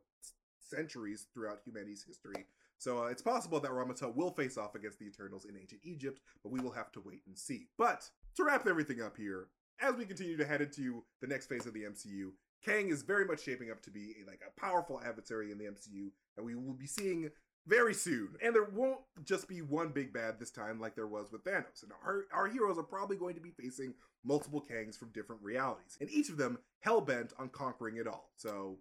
[0.58, 2.46] centuries throughout humanity's history.
[2.78, 6.20] So uh, it's possible that Ramatut will face off against the Eternals in ancient Egypt,
[6.42, 7.68] but we will have to wait and see.
[7.76, 9.48] But to wrap everything up here,
[9.80, 12.32] as we continue to head into the next phase of the MCU,
[12.64, 15.64] Kang is very much shaping up to be a, like a powerful adversary in the
[15.64, 17.30] MCU that we will be seeing
[17.66, 18.30] very soon.
[18.42, 21.82] And there won't just be one big bad this time like there was with Thanos.
[21.82, 23.94] And our, our heroes are probably going to be facing
[24.24, 28.30] multiple Kangs from different realities, and each of them hell bent on conquering it all.
[28.36, 28.78] So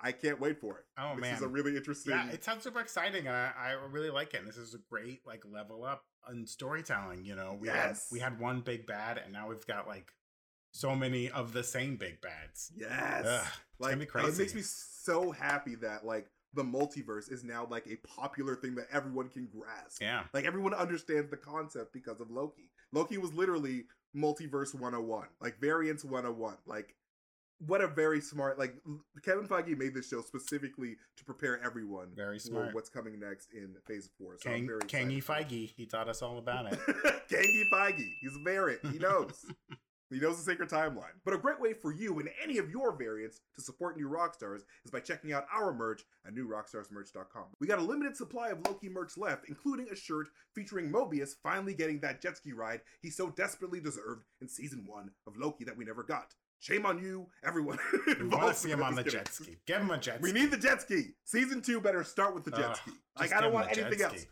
[0.00, 0.84] I can't wait for it.
[0.98, 2.12] Oh this man, this is a really interesting.
[2.12, 3.26] Yeah, it sounds super exciting.
[3.26, 4.40] and I, I really like it.
[4.40, 7.24] And this is a great like level up in storytelling.
[7.24, 8.06] You know, we Yes.
[8.08, 10.12] had we had one big bad, and now we've got like
[10.76, 12.72] so many of the same big bads.
[12.76, 13.24] Yes.
[13.26, 13.46] Ugh,
[13.78, 18.56] like It makes me so happy that like the multiverse is now like a popular
[18.56, 20.00] thing that everyone can grasp.
[20.00, 22.70] Yeah, Like everyone understands the concept because of Loki.
[22.92, 23.84] Loki was literally
[24.16, 26.56] multiverse 101, like variance 101.
[26.66, 26.94] Like
[27.58, 28.74] what a very smart like
[29.24, 32.68] Kevin Feige made this show specifically to prepare everyone Very smart.
[32.68, 34.36] for what's coming next in phase 4.
[34.42, 35.24] So I'm very Kangy.
[35.24, 36.78] Feige, he taught us all about it.
[37.30, 38.08] Kangy Feige.
[38.20, 38.84] He's a variant.
[38.92, 39.46] He knows.
[40.10, 41.14] he knows the sacred timeline.
[41.24, 44.62] But a great way for you and any of your variants to support New Rockstars
[44.84, 47.44] is by checking out our merch at newrockstarsmerch.com.
[47.60, 51.74] We got a limited supply of Loki merch left, including a shirt featuring Mobius finally
[51.74, 55.76] getting that jet ski ride he so desperately deserved in season one of Loki that
[55.76, 56.34] we never got.
[56.58, 57.78] Shame on you, everyone.
[58.06, 59.58] We want to see him on the jet ski.
[59.66, 60.22] Give him a jet ski.
[60.22, 61.10] We need the jet ski.
[61.24, 62.90] Season two better start with the jet Ugh, ski.
[63.18, 64.26] Like I don't want anything else.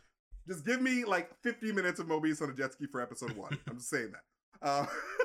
[0.48, 3.58] Just give me like 50 minutes of Mobius on a jet ski for episode one.
[3.68, 4.66] I'm just saying that.
[4.66, 4.86] Uh,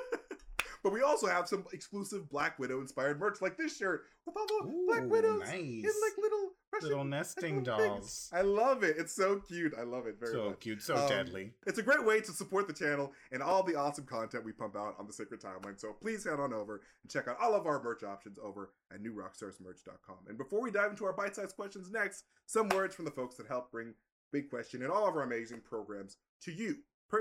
[0.83, 4.45] but we also have some exclusive Black Widow inspired merch, like this shirt with all
[4.47, 5.53] the Black Widows nice.
[5.53, 6.89] in like little question.
[6.89, 8.29] Little nesting dolls.
[8.31, 8.95] I love it.
[8.97, 9.73] It's so cute.
[9.77, 10.59] I love it very So much.
[10.59, 11.53] cute, so Um, deadly.
[11.65, 14.75] It's a great way to support the channel and all the awesome content we pump
[14.75, 15.79] out on the Sacred Timeline.
[15.79, 19.01] So please head on over and check out all of our merch options over at
[19.01, 20.17] newrockstarsmerch.com.
[20.27, 23.47] And before we dive into our bite-sized questions next, some words from the folks that
[23.47, 23.93] help bring
[24.31, 26.77] Big Question and all of our amazing programs to you.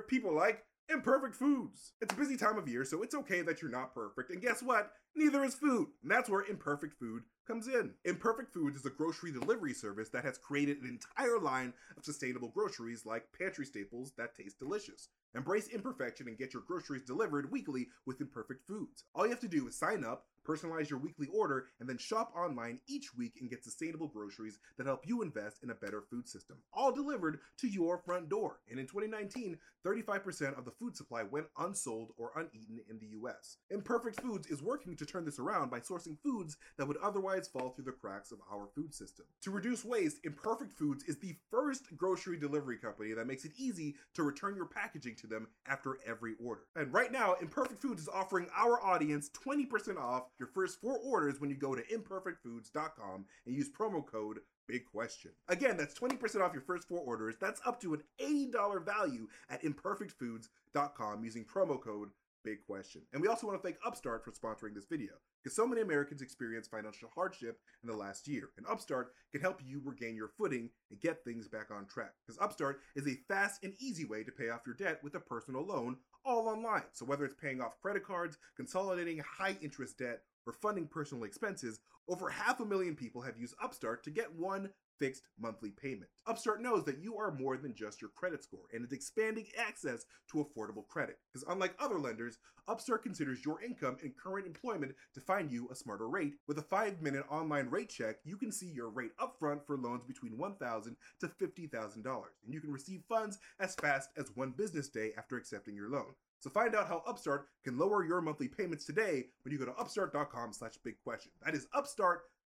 [0.09, 1.92] People like Imperfect Foods.
[2.01, 4.31] It's a busy time of year, so it's okay that you're not perfect.
[4.31, 4.92] And guess what?
[5.14, 5.88] Neither is food.
[6.03, 7.92] And that's where Imperfect Food comes in.
[8.07, 12.48] Imperfect Foods is a grocery delivery service that has created an entire line of sustainable
[12.48, 15.09] groceries like pantry staples that taste delicious.
[15.35, 19.05] Embrace imperfection and get your groceries delivered weekly with Imperfect Foods.
[19.14, 22.33] All you have to do is sign up, personalize your weekly order, and then shop
[22.37, 26.29] online each week and get sustainable groceries that help you invest in a better food
[26.29, 26.57] system.
[26.73, 28.61] All delivered to your front door.
[28.71, 33.59] And in 2019, 35% of the food supply went unsold or uneaten in the US.
[33.71, 37.71] Imperfect Foods is working to turn this around by sourcing foods that would otherwise fall
[37.71, 39.27] through the cracks of our food system.
[39.43, 43.97] To reduce waste, Imperfect Foods is the first grocery delivery company that makes it easy
[44.15, 46.63] to return your packaging to them after every order.
[46.77, 51.40] And right now, Imperfect Foods is offering our audience 20% off your first four orders
[51.40, 55.31] when you go to imperfectfoods.com and use promo code Big question.
[55.48, 57.37] Again, that's 20% off your first four orders.
[57.40, 62.11] That's up to an $80 value at imperfectfoods.com using promo code
[62.44, 63.03] Big Question.
[63.12, 66.22] And we also want to thank Upstart for sponsoring this video because so many Americans
[66.22, 70.70] experience financial hardship in the last year, and Upstart can help you regain your footing
[70.90, 72.14] and get things back on track.
[72.27, 75.20] Because Upstart is a fast and easy way to pay off your debt with a
[75.20, 76.85] personal loan all online.
[76.92, 81.81] So whether it's paying off credit cards, consolidating high interest debt, or funding personal expenses,
[82.09, 86.11] over half a million people have used Upstart to get one fixed monthly payment.
[86.27, 90.05] Upstart knows that you are more than just your credit score and is expanding access
[90.31, 91.19] to affordable credit.
[91.33, 95.75] Because unlike other lenders, Upstart considers your income and current employment to find you a
[95.75, 96.35] smarter rate.
[96.47, 100.05] With a five minute online rate check, you can see your rate upfront for loans
[100.05, 105.13] between $1,000 to $50,000, and you can receive funds as fast as one business day
[105.17, 106.13] after accepting your loan.
[106.41, 109.73] So find out how Upstart can lower your monthly payments today when you go to
[109.73, 111.33] upstart.com slash big question.
[111.45, 111.67] That is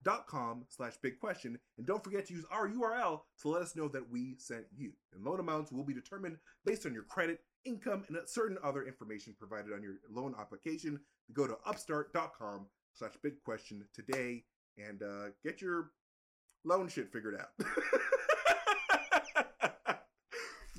[0.05, 1.57] upstart.com slash big question.
[1.77, 4.91] And don't forget to use our URL to let us know that we sent you.
[5.13, 9.35] And loan amounts will be determined based on your credit, income, and certain other information
[9.37, 10.99] provided on your loan application.
[11.33, 14.43] Go to upstart.com slash big question today
[14.77, 15.91] and uh, get your
[16.63, 17.49] loan shit figured out.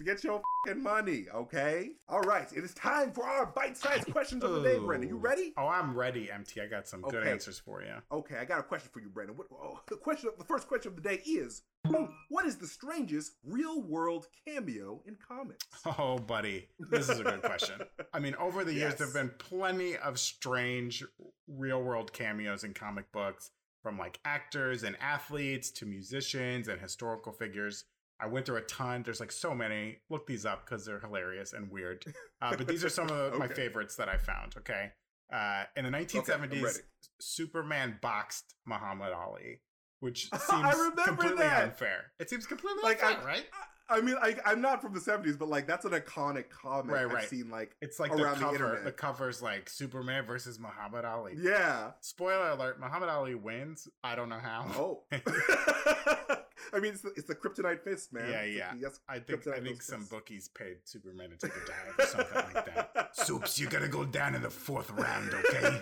[0.04, 1.90] Get your fucking money, okay?
[2.08, 5.08] All right, it is time for our bite-sized questions of the day, Brendan.
[5.08, 5.52] You ready?
[5.56, 6.60] Oh, I'm ready, MT.
[6.60, 7.94] I got some good answers for you.
[8.12, 9.36] Okay, I got a question for you, Brandon.
[9.36, 12.66] What, oh, the question, the first question of the day is, hmm, what is the
[12.66, 15.66] strangest real-world cameo in comics?
[15.98, 17.80] Oh, buddy, this is a good question.
[18.12, 18.98] I mean, over the years, Yes.
[18.98, 21.02] there have been plenty of strange
[21.48, 23.50] real world cameos in comic books
[23.82, 27.84] from like actors and athletes to musicians and historical figures.
[28.20, 29.02] I went through a ton.
[29.04, 29.98] There's like so many.
[30.10, 32.04] Look these up because they're hilarious and weird.
[32.42, 34.54] Uh, but these are some of my favorites that I found.
[34.58, 34.90] Okay.
[35.32, 36.78] Uh, in the 1970s, ready.
[37.20, 39.60] Superman boxed Muhammad Ali,
[40.00, 41.64] which I seems remember completely that.
[41.64, 42.06] unfair.
[42.18, 43.44] It seems completely Like, unfair, I- right?
[43.90, 47.06] I mean, I, I'm not from the 70s, but like that's an iconic comic Right,
[47.06, 47.26] I've right.
[47.26, 48.54] seen like It's like around the the cover.
[48.54, 48.84] internet.
[48.84, 51.36] The, cover's like Superman versus Muhammad Ali.
[51.38, 51.92] Yeah.
[52.02, 53.88] Spoiler alert: Muhammad Ali wins.
[54.04, 54.66] I don't know how.
[54.76, 55.04] Oh.
[56.72, 58.30] I mean, it's the, it's the kryptonite fist, man.
[58.30, 58.72] Yeah, yeah.
[58.78, 60.10] yes, I think I think some fists.
[60.12, 63.08] bookies paid Superman to take a dive or something like that.
[63.16, 65.80] Soups, you gotta go down in the fourth round, okay?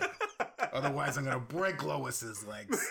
[0.73, 2.85] Otherwise, I'm gonna break Lois's legs.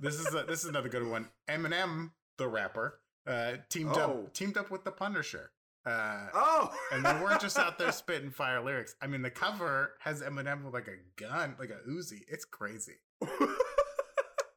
[0.00, 1.28] This is a, this is another good one.
[1.48, 4.00] Eminem, the rapper, uh, teamed Oh.
[4.26, 5.50] up teamed up with the Punisher.
[5.86, 6.74] Uh, Oh.
[6.92, 8.94] and they weren't just out there spitting fire lyrics.
[9.00, 12.22] I mean, the cover has Eminem with like a gun, like a Uzi.
[12.28, 12.96] It's crazy.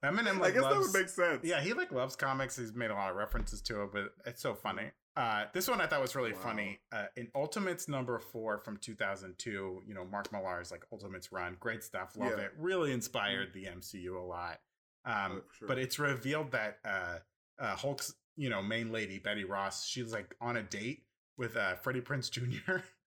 [0.03, 1.39] Eminem, I like, I guess that loves, would make sense.
[1.43, 2.55] Yeah, he like loves comics.
[2.57, 4.91] He's made a lot of references to it, but it's so funny.
[5.17, 6.39] Uh, this one I thought was really Wow.
[6.39, 6.79] funny.
[6.93, 11.83] Uh, in Ultimates number four from 2002, you know, Mark Millar's like Ultimates run, great
[11.83, 12.45] stuff, love Yeah.
[12.45, 12.51] it.
[12.57, 14.61] Really inspired the MCU a lot.
[15.05, 15.67] Um, Oh, sure.
[15.67, 17.17] But it's revealed that uh,
[17.59, 21.03] uh, Hulk's, you know, main lady Betty Ross, she's like on a date
[21.37, 22.77] with uh, Freddie Prinze Jr.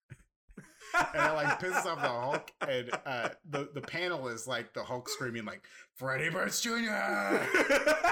[0.93, 4.83] and it like pisses off the Hulk, and uh, the the panel is like the
[4.83, 5.63] Hulk screaming like
[5.95, 8.09] Freddie Prinze Jr.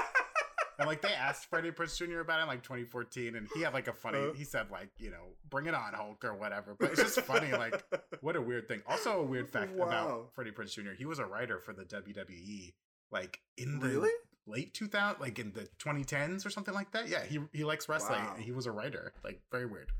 [0.78, 2.20] And like they asked Freddie Prinze Jr.
[2.20, 4.18] about it in like 2014, and he had like a funny.
[4.18, 4.32] Uh.
[4.32, 6.74] he said like you know, bring it on Hulk or whatever.
[6.78, 7.52] But it's just funny.
[7.52, 7.84] Like
[8.20, 8.82] what a weird thing.
[8.88, 9.86] Also a weird fact Wow.
[9.86, 10.92] about Freddie Prinze Jr.
[10.96, 12.72] He was a writer for the WWE,
[13.12, 14.10] like in the Really?
[14.46, 17.06] late 2000, like in the 2010s or something like that.
[17.08, 18.20] Yeah, he he likes wrestling.
[18.24, 18.34] Wow.
[18.38, 19.12] He was a writer.
[19.22, 19.92] Like very weird.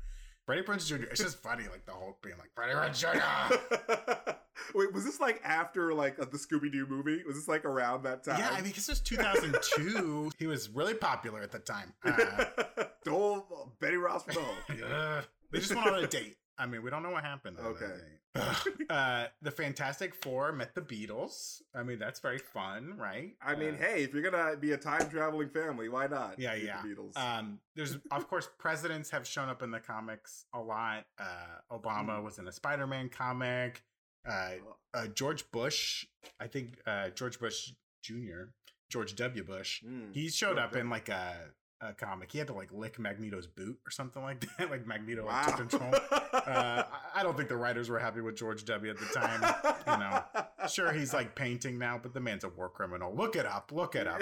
[0.45, 1.03] Freddie Prinze Jr.
[1.09, 4.33] It's just funny, like the whole being like Freddie Prinze Jr.
[4.75, 7.23] Wait, was this like after like the Scooby Doo movie?
[7.25, 8.39] Was this like around that time?
[8.39, 10.31] Yeah, I mean, this was 2002.
[10.39, 11.93] he was really popular at the time.
[12.03, 12.45] Uh,
[13.05, 14.43] Dole, Betty Ross Dole.
[14.69, 16.37] uh, they just went on a date.
[16.57, 17.57] I mean, we don't know what happened.
[17.59, 17.95] Okay.
[18.89, 21.61] uh, the Fantastic Four met the Beatles.
[21.75, 23.35] I mean, that's very fun, right?
[23.41, 26.39] I mean, Uh, hey, if you're gonna be a time traveling family, why not?
[26.39, 26.81] Yeah, yeah.
[26.81, 27.15] The Beatles.
[27.17, 31.05] Um, there's of course presidents have shown up in the comics a lot.
[31.19, 31.25] Uh,
[31.71, 32.23] Obama Mm.
[32.23, 33.83] was in a Spider-Man comic.
[34.27, 34.51] Uh,
[34.93, 36.05] uh, George Bush,
[36.39, 37.71] I think uh, George Bush
[38.03, 38.45] Jr.,
[38.89, 39.43] George W.
[39.43, 41.35] Bush, Mm, he showed up in like a,
[41.81, 42.31] a comic.
[42.31, 44.69] He had to like lick Magneto's boot or something like that.
[44.69, 45.43] like Magneto wow.
[45.43, 45.93] took control.
[45.93, 48.91] Uh, I- I don't think the writers were happy with George W.
[48.91, 49.41] at the time.
[49.87, 50.23] You know,
[50.71, 53.13] sure he's like painting now, but the man's a war criminal.
[53.15, 53.71] Look it up.
[53.71, 54.21] Look it up.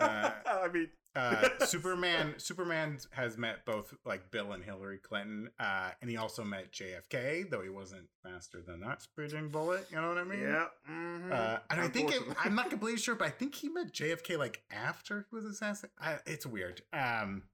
[0.00, 5.90] Uh, I mean, uh, Superman Superman has met both like Bill and Hillary Clinton, uh,
[6.00, 9.86] and he also met JFK, though he wasn't faster than that speeding bullet.
[9.90, 10.40] You know what I mean?
[10.40, 10.66] yeah.
[10.90, 11.32] mhm.
[11.32, 14.38] Uh, and I think it, I'm not completely sure, but I think he met JFK
[14.38, 15.96] like after he was assassinated.
[16.00, 16.82] I, it's weird.
[16.92, 17.44] Um,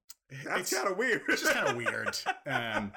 [0.45, 1.23] That's it's- kind of weird.
[1.29, 2.17] it's just kind of weird.
[2.47, 2.93] Um,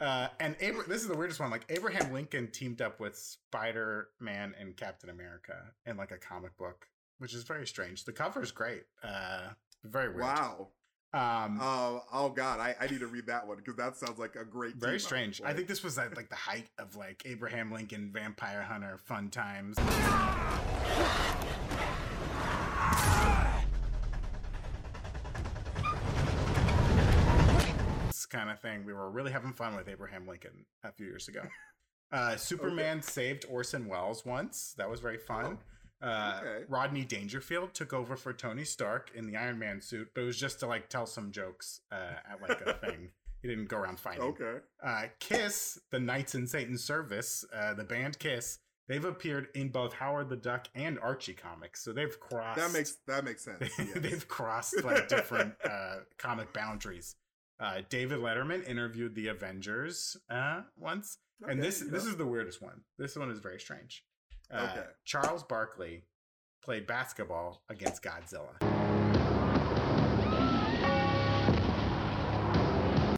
[0.00, 1.50] uh, and Abra- this is the weirdest one.
[1.50, 5.54] Like Abraham Lincoln teamed up with Spider Man and Captain America
[5.86, 6.86] in like a comic book,
[7.18, 8.04] which is very strange.
[8.04, 8.84] The cover is great.
[9.02, 9.48] Uh,
[9.84, 10.20] very weird.
[10.22, 10.68] wow.
[11.14, 14.36] Um, Oh, oh God, I, I need to read that one because that sounds like
[14.36, 14.76] a great.
[14.76, 15.40] very strange.
[15.42, 19.30] I think this was at like the height of like Abraham Lincoln vampire hunter fun
[19.30, 19.76] times.
[28.30, 28.84] Kind of thing.
[28.84, 31.42] We were really having fun with Abraham Lincoln a few years ago.
[32.10, 34.74] Uh, Superman saved Orson Welles once.
[34.78, 35.58] That was very fun.
[36.00, 36.64] Uh, okay.
[36.68, 40.38] Rodney Dangerfield took over for Tony Stark in the Iron Man suit, but it was
[40.38, 43.10] just to like tell some jokes uh, at like a thing.
[43.42, 44.22] He didn't go around fighting.
[44.22, 44.58] Okay.
[44.82, 49.92] Uh, Kiss, the Knights in Satan's Service, uh, the band Kiss, they've appeared in both
[49.92, 52.58] Howard the Duck and Archie comics, so they've crossed.
[52.58, 53.70] That makes that makes sense.
[53.78, 53.90] yes.
[53.94, 57.16] they've crossed like different uh, comic boundaries.
[57.60, 61.18] Uh, David Letterman interviewed the Avengers uh, once,
[61.48, 61.90] and this yeah.
[61.90, 62.82] this is the weirdest one.
[62.98, 64.04] This one is very strange.
[64.52, 64.86] Uh, Okay.
[65.04, 66.04] Charles Barkley
[66.62, 68.54] played basketball against Godzilla.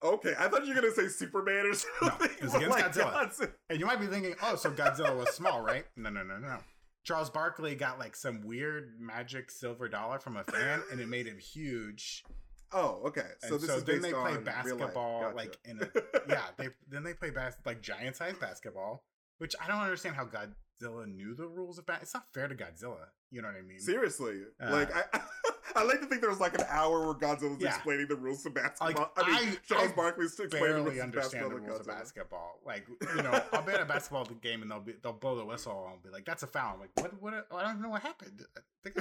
[0.02, 2.30] Okay, I thought you were gonna say Superman or something.
[2.30, 3.12] it was against like, Godzilla.
[3.12, 5.84] God's- And you might be thinking, oh, so Godzilla was small, right?
[5.96, 6.56] No, no, no, no.
[7.04, 11.26] Charles Barkley got like some weird magic silver dollar from a fan, and it made
[11.26, 12.24] him huge.
[12.72, 13.26] Oh, okay.
[13.40, 15.36] So And this so is then they play basketball, Gotcha.
[15.36, 15.88] like in a
[16.28, 16.42] yeah.
[16.56, 19.04] They then they play bas- like giant size basketball,
[19.38, 22.02] which I don't understand how Godzilla knew the rules of that.
[22.02, 23.06] It's not fair to Godzilla.
[23.32, 23.78] You know what I mean?
[23.80, 25.20] Seriously, Uh, like I,
[25.76, 27.74] I like to think there was like an hour where Godzilla was Yeah.
[27.74, 29.12] explaining the rules of basketball.
[29.16, 31.80] Like, I mean, I- Charles I Barkley's explaining the rules barely of understand the rules
[31.80, 32.60] of basketball.
[32.66, 35.44] Like, you know, I'll be at a basketball game and they'll be they'll blow the
[35.44, 37.20] whistle and be like, "That's a foul." I'm like, "What?
[37.20, 37.46] What?
[37.52, 38.46] I don't know what happened."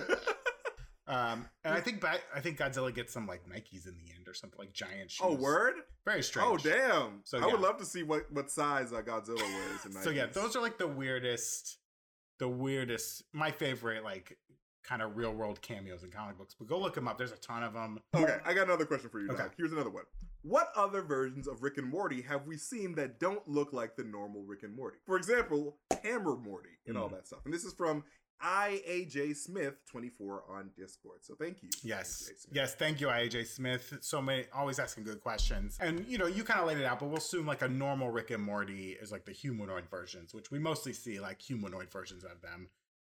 [1.10, 4.28] Um, and I think ba- I think Godzilla gets some like Nikes in the end
[4.28, 5.26] or something like giant shoes.
[5.28, 5.74] Oh, word!
[6.06, 6.48] Very strange.
[6.48, 7.22] Oh, damn!
[7.24, 9.86] So, I would love to see what what size uh, Godzilla wears.
[9.86, 11.80] In So yeah, those are like the weirdest,
[12.38, 13.24] the weirdest.
[13.34, 14.38] My favorite like
[14.84, 16.56] kind of real world cameos in comic books.
[16.58, 17.18] But go look them up.
[17.18, 18.00] There's a ton of them.
[18.16, 19.44] Okay, I got another question for you, Okay.
[19.44, 19.54] Doc.
[19.58, 20.04] Here's another one.
[20.42, 24.04] What other versions of Rick and Morty have we seen that don't look like the
[24.06, 24.98] normal Rick and Morty?
[25.06, 27.16] For example, Hammer Morty and all Hmm.
[27.16, 27.40] that stuff.
[27.46, 28.04] And this is from
[28.44, 31.20] IAJ Smith 24 on Discord.
[31.22, 31.70] So thank you.
[31.84, 32.30] Yes.
[32.52, 32.76] Yes.
[32.76, 33.98] Thank you, IAJ Smith.
[34.02, 35.78] So many, always asking good questions.
[35.82, 38.10] And, you know, you kind of laid it out, but we'll assume like a normal
[38.10, 42.24] Rick and Morty is like the humanoid versions, which we mostly see like humanoid versions
[42.24, 42.70] of them.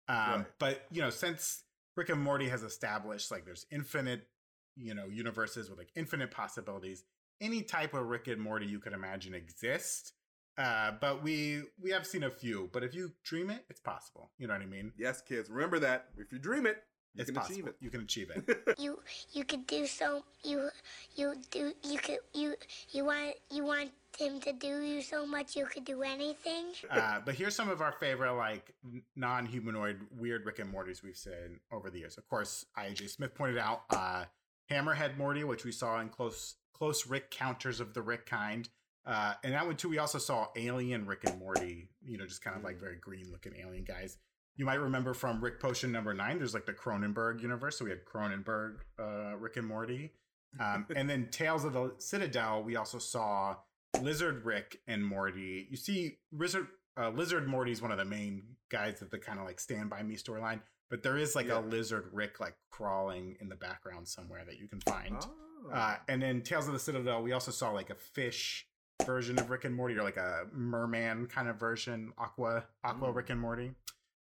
[0.08, 0.46] Um, Right.
[0.60, 1.64] But, you know, since
[1.96, 4.28] Rick and Morty has established like there's infinite,
[4.76, 7.04] you know, universes with like infinite possibilities,
[7.42, 10.14] any type of Rick and Morty you could imagine exist.
[10.58, 12.70] Uh, but we we have seen a few.
[12.74, 14.32] But if you dream it, it's possible.
[14.40, 14.92] You know what I mean?
[14.98, 16.08] Yes, kids, remember that.
[16.18, 17.54] If you dream it, you it's can possible.
[17.56, 17.76] achieve it.
[17.80, 18.58] You can achieve it.
[18.80, 19.00] You
[19.34, 20.70] you could do so you
[21.16, 22.56] you do you could you
[22.92, 26.66] you want you want him to do you so much you could do anything.
[26.90, 28.74] uh, but here's some of our favorite like
[29.16, 32.18] non-humanoid weird Rick and Mortys we've seen over the years.
[32.18, 34.26] Of course, IAJ Smith pointed out uh,
[34.72, 38.68] Hammerhead Morty, which we saw in close close Rick counters of the Rick kind.
[39.08, 41.90] Uh, and that one too, we also saw Alien Rick and Morty.
[42.04, 44.18] You know, just kind of like very green looking alien guys.
[44.58, 46.38] You might remember from Rick Potion number nine.
[46.40, 50.12] There's like the Cronenberg universe, so we had Cronenberg, uh, Rick and Morty,
[50.60, 52.64] um, and then Tales of the Citadel.
[52.64, 53.56] We also saw
[54.02, 55.68] Lizard Rick and Morty.
[55.70, 56.68] You see, Lizard
[57.00, 59.90] uh, Lizard Morty is one of the main guys of the kind of like Stand
[59.90, 60.60] By Me storyline,
[60.90, 61.60] but there is like Yeah.
[61.60, 65.16] a Lizard Rick like crawling in the background somewhere that you can find.
[65.22, 65.72] Oh.
[65.72, 68.67] Uh, and then Tales of the Citadel, we also saw like a fish
[69.06, 73.16] version of Rick and Morty, or like a merman kind of version, Aqua Aqua Mm.
[73.16, 73.72] Rick and Morty.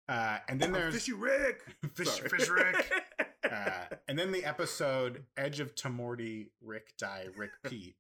[0.10, 1.62] Uh, and then Oh, there's Fishy Rick.
[1.94, 2.20] Fish.
[2.22, 2.92] Fish Rick.
[3.50, 7.96] Uh, and then the episode Edge of Tomorty, Rick Die, Rick Pete.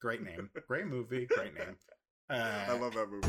[0.00, 0.50] Great name.
[0.66, 1.24] Great movie.
[1.26, 1.76] Great name.
[2.28, 3.28] Uh, I love that movie.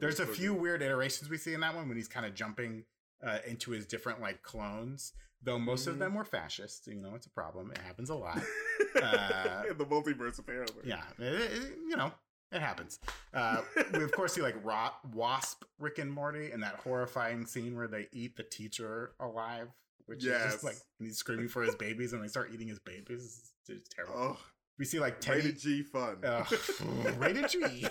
[0.00, 2.82] there's a few weird iterations we see in that one when he's kind of jumping
[3.24, 5.12] uh, into his different like clones.
[5.42, 6.00] Though most of Mhm.
[6.00, 6.86] them were fascist.
[6.86, 7.70] You know, it's a problem.
[7.72, 8.42] It happens a lot.
[9.00, 10.82] Uh, in the multiverse, apparently.
[10.84, 12.12] Yeah, it- it- you know,
[12.50, 12.98] it happens.
[13.32, 13.62] Uh,
[13.94, 17.86] we of course see like Ro- Wasp, Rick and Morty, and that horrifying scene where
[17.86, 19.68] they eat the teacher alive,
[20.06, 23.52] which is just like he's screaming for his babies, and they start eating his babies.
[23.68, 24.14] It's, terrible.
[24.16, 24.40] Oh,
[24.76, 25.42] We see like Teddy.
[25.42, 26.24] rated G fun.
[26.24, 26.52] Ugh,
[27.18, 27.86] rated G.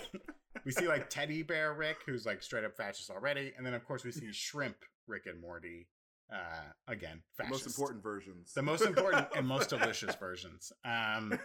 [0.66, 3.84] we see like Teddy Bear Rick, who's like straight up fascist already, and then of
[3.86, 4.76] course we see Shrimp
[5.10, 5.88] Rick and Morty.
[6.32, 7.66] Uh, again, the fascist.
[7.66, 8.52] most important versions.
[8.54, 10.72] the most important and most delicious versions.
[10.84, 11.36] Um,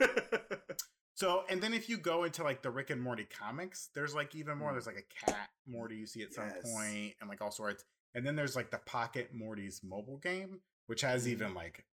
[1.15, 4.35] so, and then if you go into like the Rick and Morty comics, there's like
[4.35, 4.71] even more.
[4.73, 6.45] There's like a cat Morty you see at some.
[6.53, 6.71] Yes.
[6.71, 7.83] point, and like all sorts.
[8.13, 11.29] And then there's like the Pocket Morty's mobile game, which has Mm.
[11.29, 11.83] even like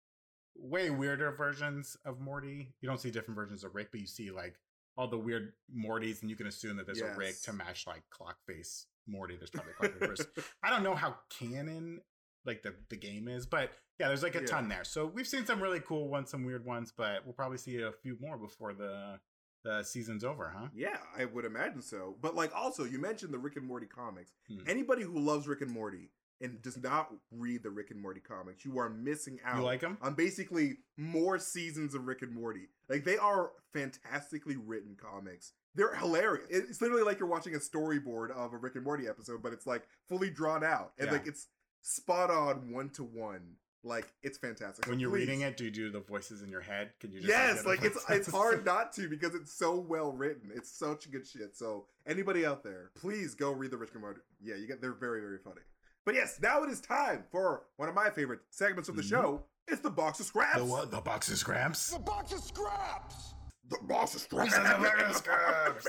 [0.55, 2.75] way weirder versions of Morty.
[2.83, 4.57] You don't see different versions of Rick, but you see like
[4.99, 8.03] all the weird Mortys, and you can assume that there's a Rick to match like
[8.12, 9.36] Clockface Morty.
[9.36, 10.26] There's probably Clockface.
[10.62, 12.00] I don't know how canon
[12.44, 14.46] like the the game is, but yeah, there's like a Yeah.
[14.46, 14.84] ton there.
[14.84, 17.92] So we've seen some really cool ones, some weird ones, but we'll probably see a
[17.92, 19.20] few more before the
[19.64, 20.66] the season's over, huh?
[20.74, 22.16] yeah, I would imagine so.
[22.20, 24.32] But like, also, you mentioned the Rick and Morty comics.
[24.48, 24.59] Hmm.
[24.66, 28.64] Anybody who loves Rick and Morty and does not read the Rick and Morty comics,
[28.64, 29.59] you are missing out.
[29.59, 29.98] You like them?
[30.03, 32.70] on basically more seasons of Rick and Morty.
[32.88, 35.53] Like they are fantastically written comics.
[35.75, 36.47] They're hilarious.
[36.51, 39.66] It's literally like you're watching a storyboard of a Rick and Morty episode, but it's
[39.66, 41.12] like fully drawn out and Yeah.
[41.12, 41.49] like it's
[41.81, 43.57] spot on one to one.
[43.85, 44.87] Like it's fantastic.
[44.87, 46.93] When So you're please- reading it, do you do the voices in your head?
[47.01, 47.18] Can you?
[47.20, 50.51] Just Yes, like it's it's hard not to because it's so well written.
[50.55, 51.57] It's such good shit.
[51.57, 54.20] So anybody out there, please go read the Rick and Morty.
[54.41, 55.62] Yeah, you get they're very very funny.
[56.05, 59.09] But yes, now it is time for one of my favorite segments of the Mhm.
[59.11, 59.45] show.
[59.66, 60.59] It's the box of scraps.
[60.59, 60.91] The what?
[60.93, 61.91] The box of scraps.
[61.91, 63.35] The box of scraps!
[63.81, 64.55] The boss is scraps.
[64.55, 65.87] This is the box of scraps.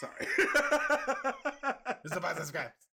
[0.00, 0.26] Sorry.
[2.02, 2.86] This is the box of scraps.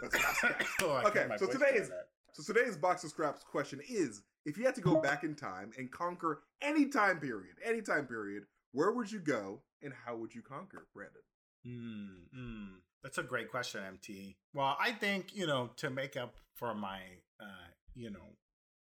[0.00, 0.66] That's not scraps.
[0.82, 1.90] Oh, I Okay, can't my so voice today's-.
[2.32, 5.72] So today's box of scraps question is: If you had to go back in time
[5.76, 10.34] and conquer any time period, any time period, where would you go and how would
[10.34, 11.22] you conquer, Brandon?
[11.66, 12.68] Mm, mm.
[13.02, 14.36] That's a great question, MT.
[14.54, 17.00] Well, I think you know to make up for my,
[17.40, 18.36] uh, you know,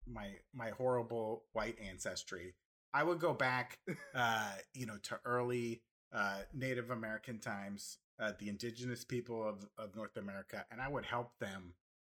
[0.07, 2.55] my my horrible white ancestry,
[2.93, 3.79] I would go back,
[4.15, 5.81] uh, you know, to early
[6.13, 11.05] uh, Native American times, uh, the indigenous people of of North America, and I would
[11.05, 11.73] help them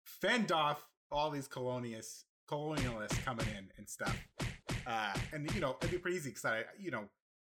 [0.06, 4.16] fend off all these colonialists colonialists coming in and stuff.
[4.86, 7.06] Uh, and you know, it'd be pretty easy because I, you know,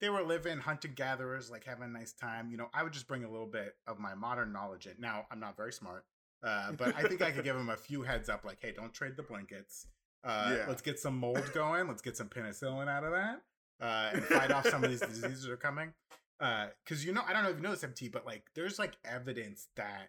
[0.00, 2.50] they were living hunter gatherers, like having a nice time.
[2.50, 4.94] You know, I would just bring a little bit of my modern knowledge in.
[4.98, 6.04] Now, I'm not very smart,
[6.42, 8.92] uh, but I think I could give them a few heads up, like, hey, don't
[8.92, 9.86] trade the blankets.
[10.24, 10.64] Uh, Yeah.
[10.68, 11.88] Let's get some mold going.
[11.88, 13.42] Let's get some penicillin out of that
[13.80, 15.92] uh, and fight off some of these diseases that are coming.
[16.38, 18.96] Because you know, I don't know if you know this, MT, but like, there's like
[19.04, 20.08] evidence that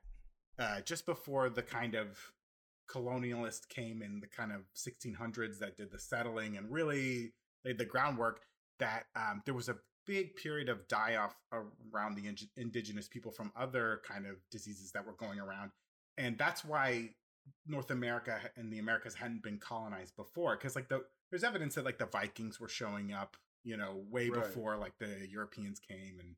[0.58, 2.32] uh, just before the kind of
[2.90, 7.34] colonialist came in the kind of 1600s that did the settling and really
[7.66, 8.42] laid the groundwork
[8.80, 11.36] that um, there was a big period of die off
[11.94, 15.72] around the ing- indigenous people from other kind of diseases that were going around
[16.18, 17.10] and that's why
[17.68, 21.86] north america and the americas hadn't been colonized before because like the there's evidence that
[21.86, 24.44] like the vikings were showing up you know way Right.
[24.44, 26.36] before like the europeans came and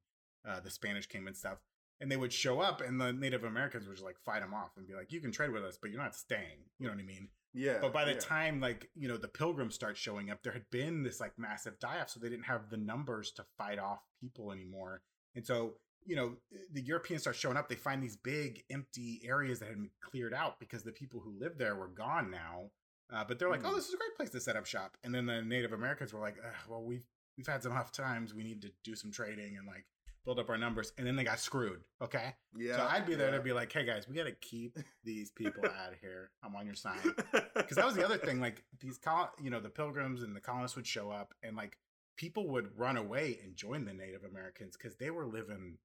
[0.48, 1.58] uh, the spanish came and stuff
[2.00, 4.72] and they would show up and the native americans would just like fight them off
[4.78, 7.00] and be like you can trade with us but you're not staying you know what
[7.02, 7.78] i mean Yeah.
[7.82, 8.20] but by the yeah.
[8.20, 11.80] time like you know the pilgrims start showing up there had been this like massive
[11.80, 15.02] die-off so they didn't have the numbers to fight off people anymore
[15.36, 15.74] and so
[16.06, 16.36] you know
[16.72, 20.34] the europeans start showing up they find these big empty areas that had been cleared
[20.34, 22.70] out because the people who lived there were gone now
[23.14, 23.68] uh, but they're like Hmm.
[23.68, 26.14] oh this is a great place to set up shop and then the native americans
[26.14, 26.36] were like
[26.70, 27.06] well we've
[27.38, 29.86] we've had some tough times we need to do some trading and like
[30.24, 32.78] build up our numbers and then they got screwed okay yeah.
[32.78, 33.38] so I'd be there yeah.
[33.38, 36.32] to be like, hey guys, we got to keep these people out of here.
[36.42, 36.98] I'm on your side.
[37.54, 38.40] Because that was the other thing.
[38.40, 41.78] Like these, col- you know, the pilgrims and the colonists would show up, and like
[42.18, 45.78] people would run away and join the Native Americans because they were living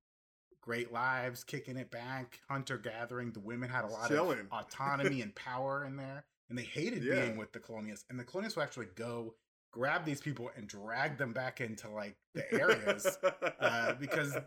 [0.61, 3.33] great lives, kicking it back, hunter gathering.
[3.33, 4.39] The women had a lot Chilling.
[4.41, 7.23] of autonomy and power in there, and they hated Yeah.
[7.23, 8.05] being with the colonists.
[8.11, 9.35] And the colonists would actually go
[9.73, 13.17] grab these people and drag them back into like the areas
[13.61, 14.41] uh, because eh,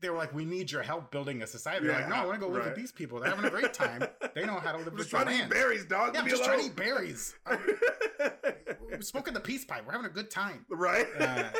[0.00, 2.34] they were like, "We need your help building a society." They're like, "No, I want
[2.40, 2.66] to go live right.
[2.68, 3.18] with these people.
[3.20, 4.04] They're having a great time.
[4.34, 6.14] They know how to live I'm with just trying to eat berries, dog.
[6.14, 7.34] Yeah, I'm just trying to eat berries.
[7.46, 7.60] I'm-
[8.80, 9.84] we're smoking the peace pipe.
[9.86, 10.64] We're having a good time.
[10.68, 11.06] right?
[11.18, 11.50] Uh,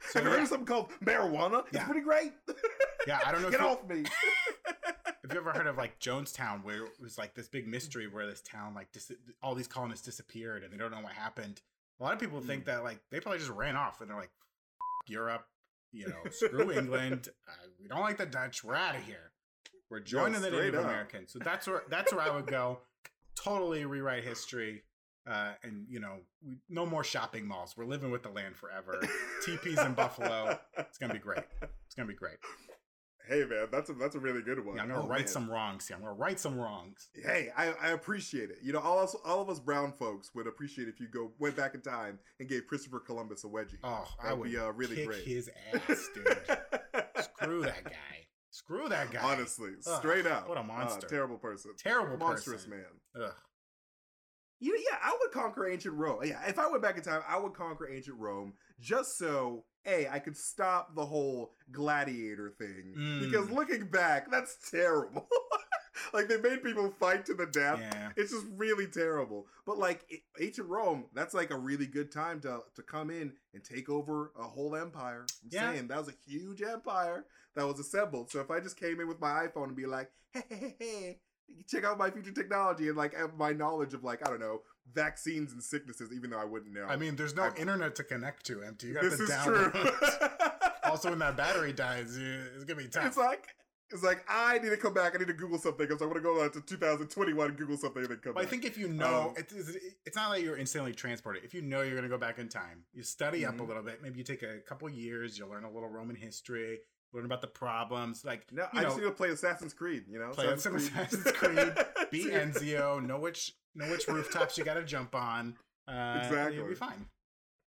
[0.00, 1.64] So, Have you heard of something called marijuana?
[1.66, 1.84] It's Yeah.
[1.84, 2.32] pretty great.
[3.06, 4.04] Yeah, I don't know Get off me.
[4.66, 8.26] Have you ever heard of like Jonestown, where it was like this big mystery where
[8.26, 11.60] this town, like dis- all these colonists disappeared and they don't know what happened?
[12.00, 12.46] A lot of people Hmm.
[12.46, 14.30] think that like they probably just ran off and they're like,
[15.04, 15.46] "F- Europe,
[15.92, 17.28] you know, screw England.
[17.48, 18.62] Uh, we don't like the Dutch.
[18.64, 19.32] We're out of here.
[19.90, 20.84] We're joining the Native up.
[20.84, 21.32] Americans.
[21.32, 22.80] So that's where that's where I would go.
[23.34, 24.82] Totally rewrite history.
[25.28, 26.16] Uh, and you know,
[26.46, 27.74] we, no more shopping malls.
[27.76, 28.98] We're living with the land forever.
[29.46, 30.58] TP's in Buffalo.
[30.78, 31.44] It's gonna be great.
[31.86, 32.36] It's gonna be great.
[33.28, 34.76] Hey man, that's a that's a really good one.
[34.76, 35.28] Yeah, I'm gonna Oh, right man.
[35.28, 35.96] some wrongs here.
[35.98, 37.10] I'm gonna right some wrongs.
[37.14, 38.56] Hey, I, I appreciate it.
[38.62, 41.54] You know, all us, all of us brown folks would appreciate if you go went
[41.54, 43.76] back in time and gave Christopher Columbus a wedgie.
[43.84, 45.24] Oh, That'd would be uh, really kick great.
[45.24, 46.38] his ass, dude.
[47.22, 48.26] Screw that guy.
[48.50, 49.20] Screw that guy.
[49.22, 50.48] Honestly, Ugh, straight up.
[50.48, 51.06] What a Uh, monster.
[51.06, 51.72] terrible person.
[51.78, 52.70] Terrible Monstrous person.
[52.70, 53.24] man.
[53.26, 53.34] Ugh.
[54.60, 56.20] You yeah, I would conquer ancient Rome.
[56.24, 60.08] Yeah, if I went back in time, I would conquer ancient Rome just so a
[60.08, 62.94] I could stop the whole gladiator thing.
[62.96, 63.20] Mm.
[63.20, 65.28] Because looking back, that's terrible.
[66.12, 67.78] like they made people fight to the death.
[67.80, 68.10] Yeah.
[68.16, 69.46] It's just really terrible.
[69.66, 73.62] But like ancient Rome, that's like a really good time to to come in and
[73.64, 75.24] take over a whole empire.
[75.44, 75.72] I'm Yeah.
[75.72, 78.30] saying that was a huge empire that was assembled.
[78.30, 80.76] So if I just came in with my iPhone and be like, hey, hey, hey,
[80.78, 81.18] hey,
[81.66, 84.62] check out my future technology and like my knowledge of like I don't know
[84.94, 86.84] vaccines and sicknesses, even though I wouldn't know.
[86.84, 88.86] I mean, there's no I- internet to connect to, MT.
[88.88, 89.72] You got this to is download.
[89.72, 90.28] true.
[90.90, 93.06] also, when that battery dies, it's gonna be tough.
[93.06, 93.48] it's like.
[93.90, 95.14] It's like I need to come back.
[95.14, 97.78] I need to Google something because I want to go out to 2021 and Google
[97.78, 99.54] something and then come But I think if you know, Um, it's,
[100.04, 101.42] it's not like you're instantly transported.
[101.42, 103.66] If you know you're going to go back in time, you study up a Mhm.
[103.68, 104.02] little bit.
[104.02, 105.38] Maybe you take a couple years.
[105.38, 106.80] You'll learn a little Roman history,
[107.12, 108.24] learn about the problems.
[108.24, 110.04] Like no, I know, just need to play Assassin's Creed.
[110.08, 111.72] You know, play some Assassin's Creed,
[112.10, 115.56] beat Ezio, know which know which rooftops you got to jump on.
[115.86, 116.56] Uh, Exactly.
[116.56, 117.06] you'll be fine.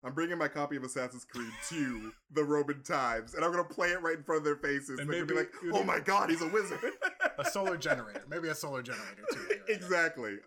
[0.04, 3.88] I'm bringing my copy of Assassin's Creed to the Roman times, and I'm gonna play
[3.90, 4.90] it right in front of their faces.
[4.90, 6.78] And And they're gonna be like, "Oh my god, he's a wizard!"
[7.38, 9.46] A solar generator, maybe a solar generator too.
[9.50, 10.38] right exactly.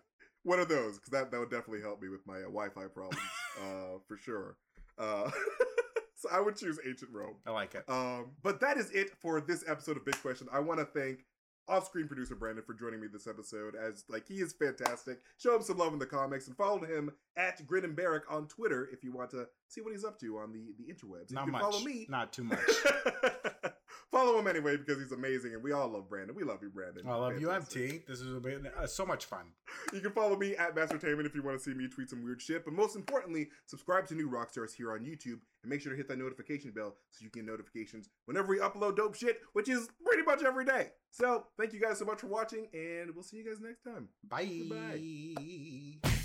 [0.42, 3.22] One of those, because that, that would definitely help me with my uh, Wi-Fi problems,
[3.62, 4.56] uh, for sure.
[4.98, 5.30] Uh,
[6.22, 7.34] so I would choose ancient Rome.
[7.46, 7.84] I like it.
[7.88, 10.46] Um, but that is it for this episode of Big Question.
[10.52, 11.24] I want to thank
[11.68, 13.74] off-screen producer Brandon for joining me this episode.
[13.74, 15.18] As like he is fantastic.
[15.38, 18.46] Show him some love in the comics and follow him at Grin and Barrack on
[18.46, 21.32] Twitter if you want to see what he's up to on the the interwebs.
[21.32, 21.60] Not much.
[21.60, 22.06] follow me.
[22.08, 22.58] Not too much.
[24.12, 26.36] Follow him anyway because he's amazing and we all love Brandon.
[26.36, 27.02] We love you, Brandon.
[27.06, 27.82] I love you, Fantastic.
[27.82, 28.02] MT.
[28.06, 29.46] This has been uh, so much fun.
[29.92, 32.40] You can follow me at Mastertainment if you want to see me tweet some weird
[32.40, 32.64] shit.
[32.64, 36.08] But most importantly, subscribe to New Rockstars here on YouTube and make sure to hit
[36.08, 40.22] that notification bell so you get notifications whenever we upload dope shit, which is pretty
[40.22, 40.88] much every day.
[41.10, 44.08] So thank you guys so much for watching, and we'll see you guys next time.
[44.28, 44.44] Bye.
[44.68, 46.18] Goodbye.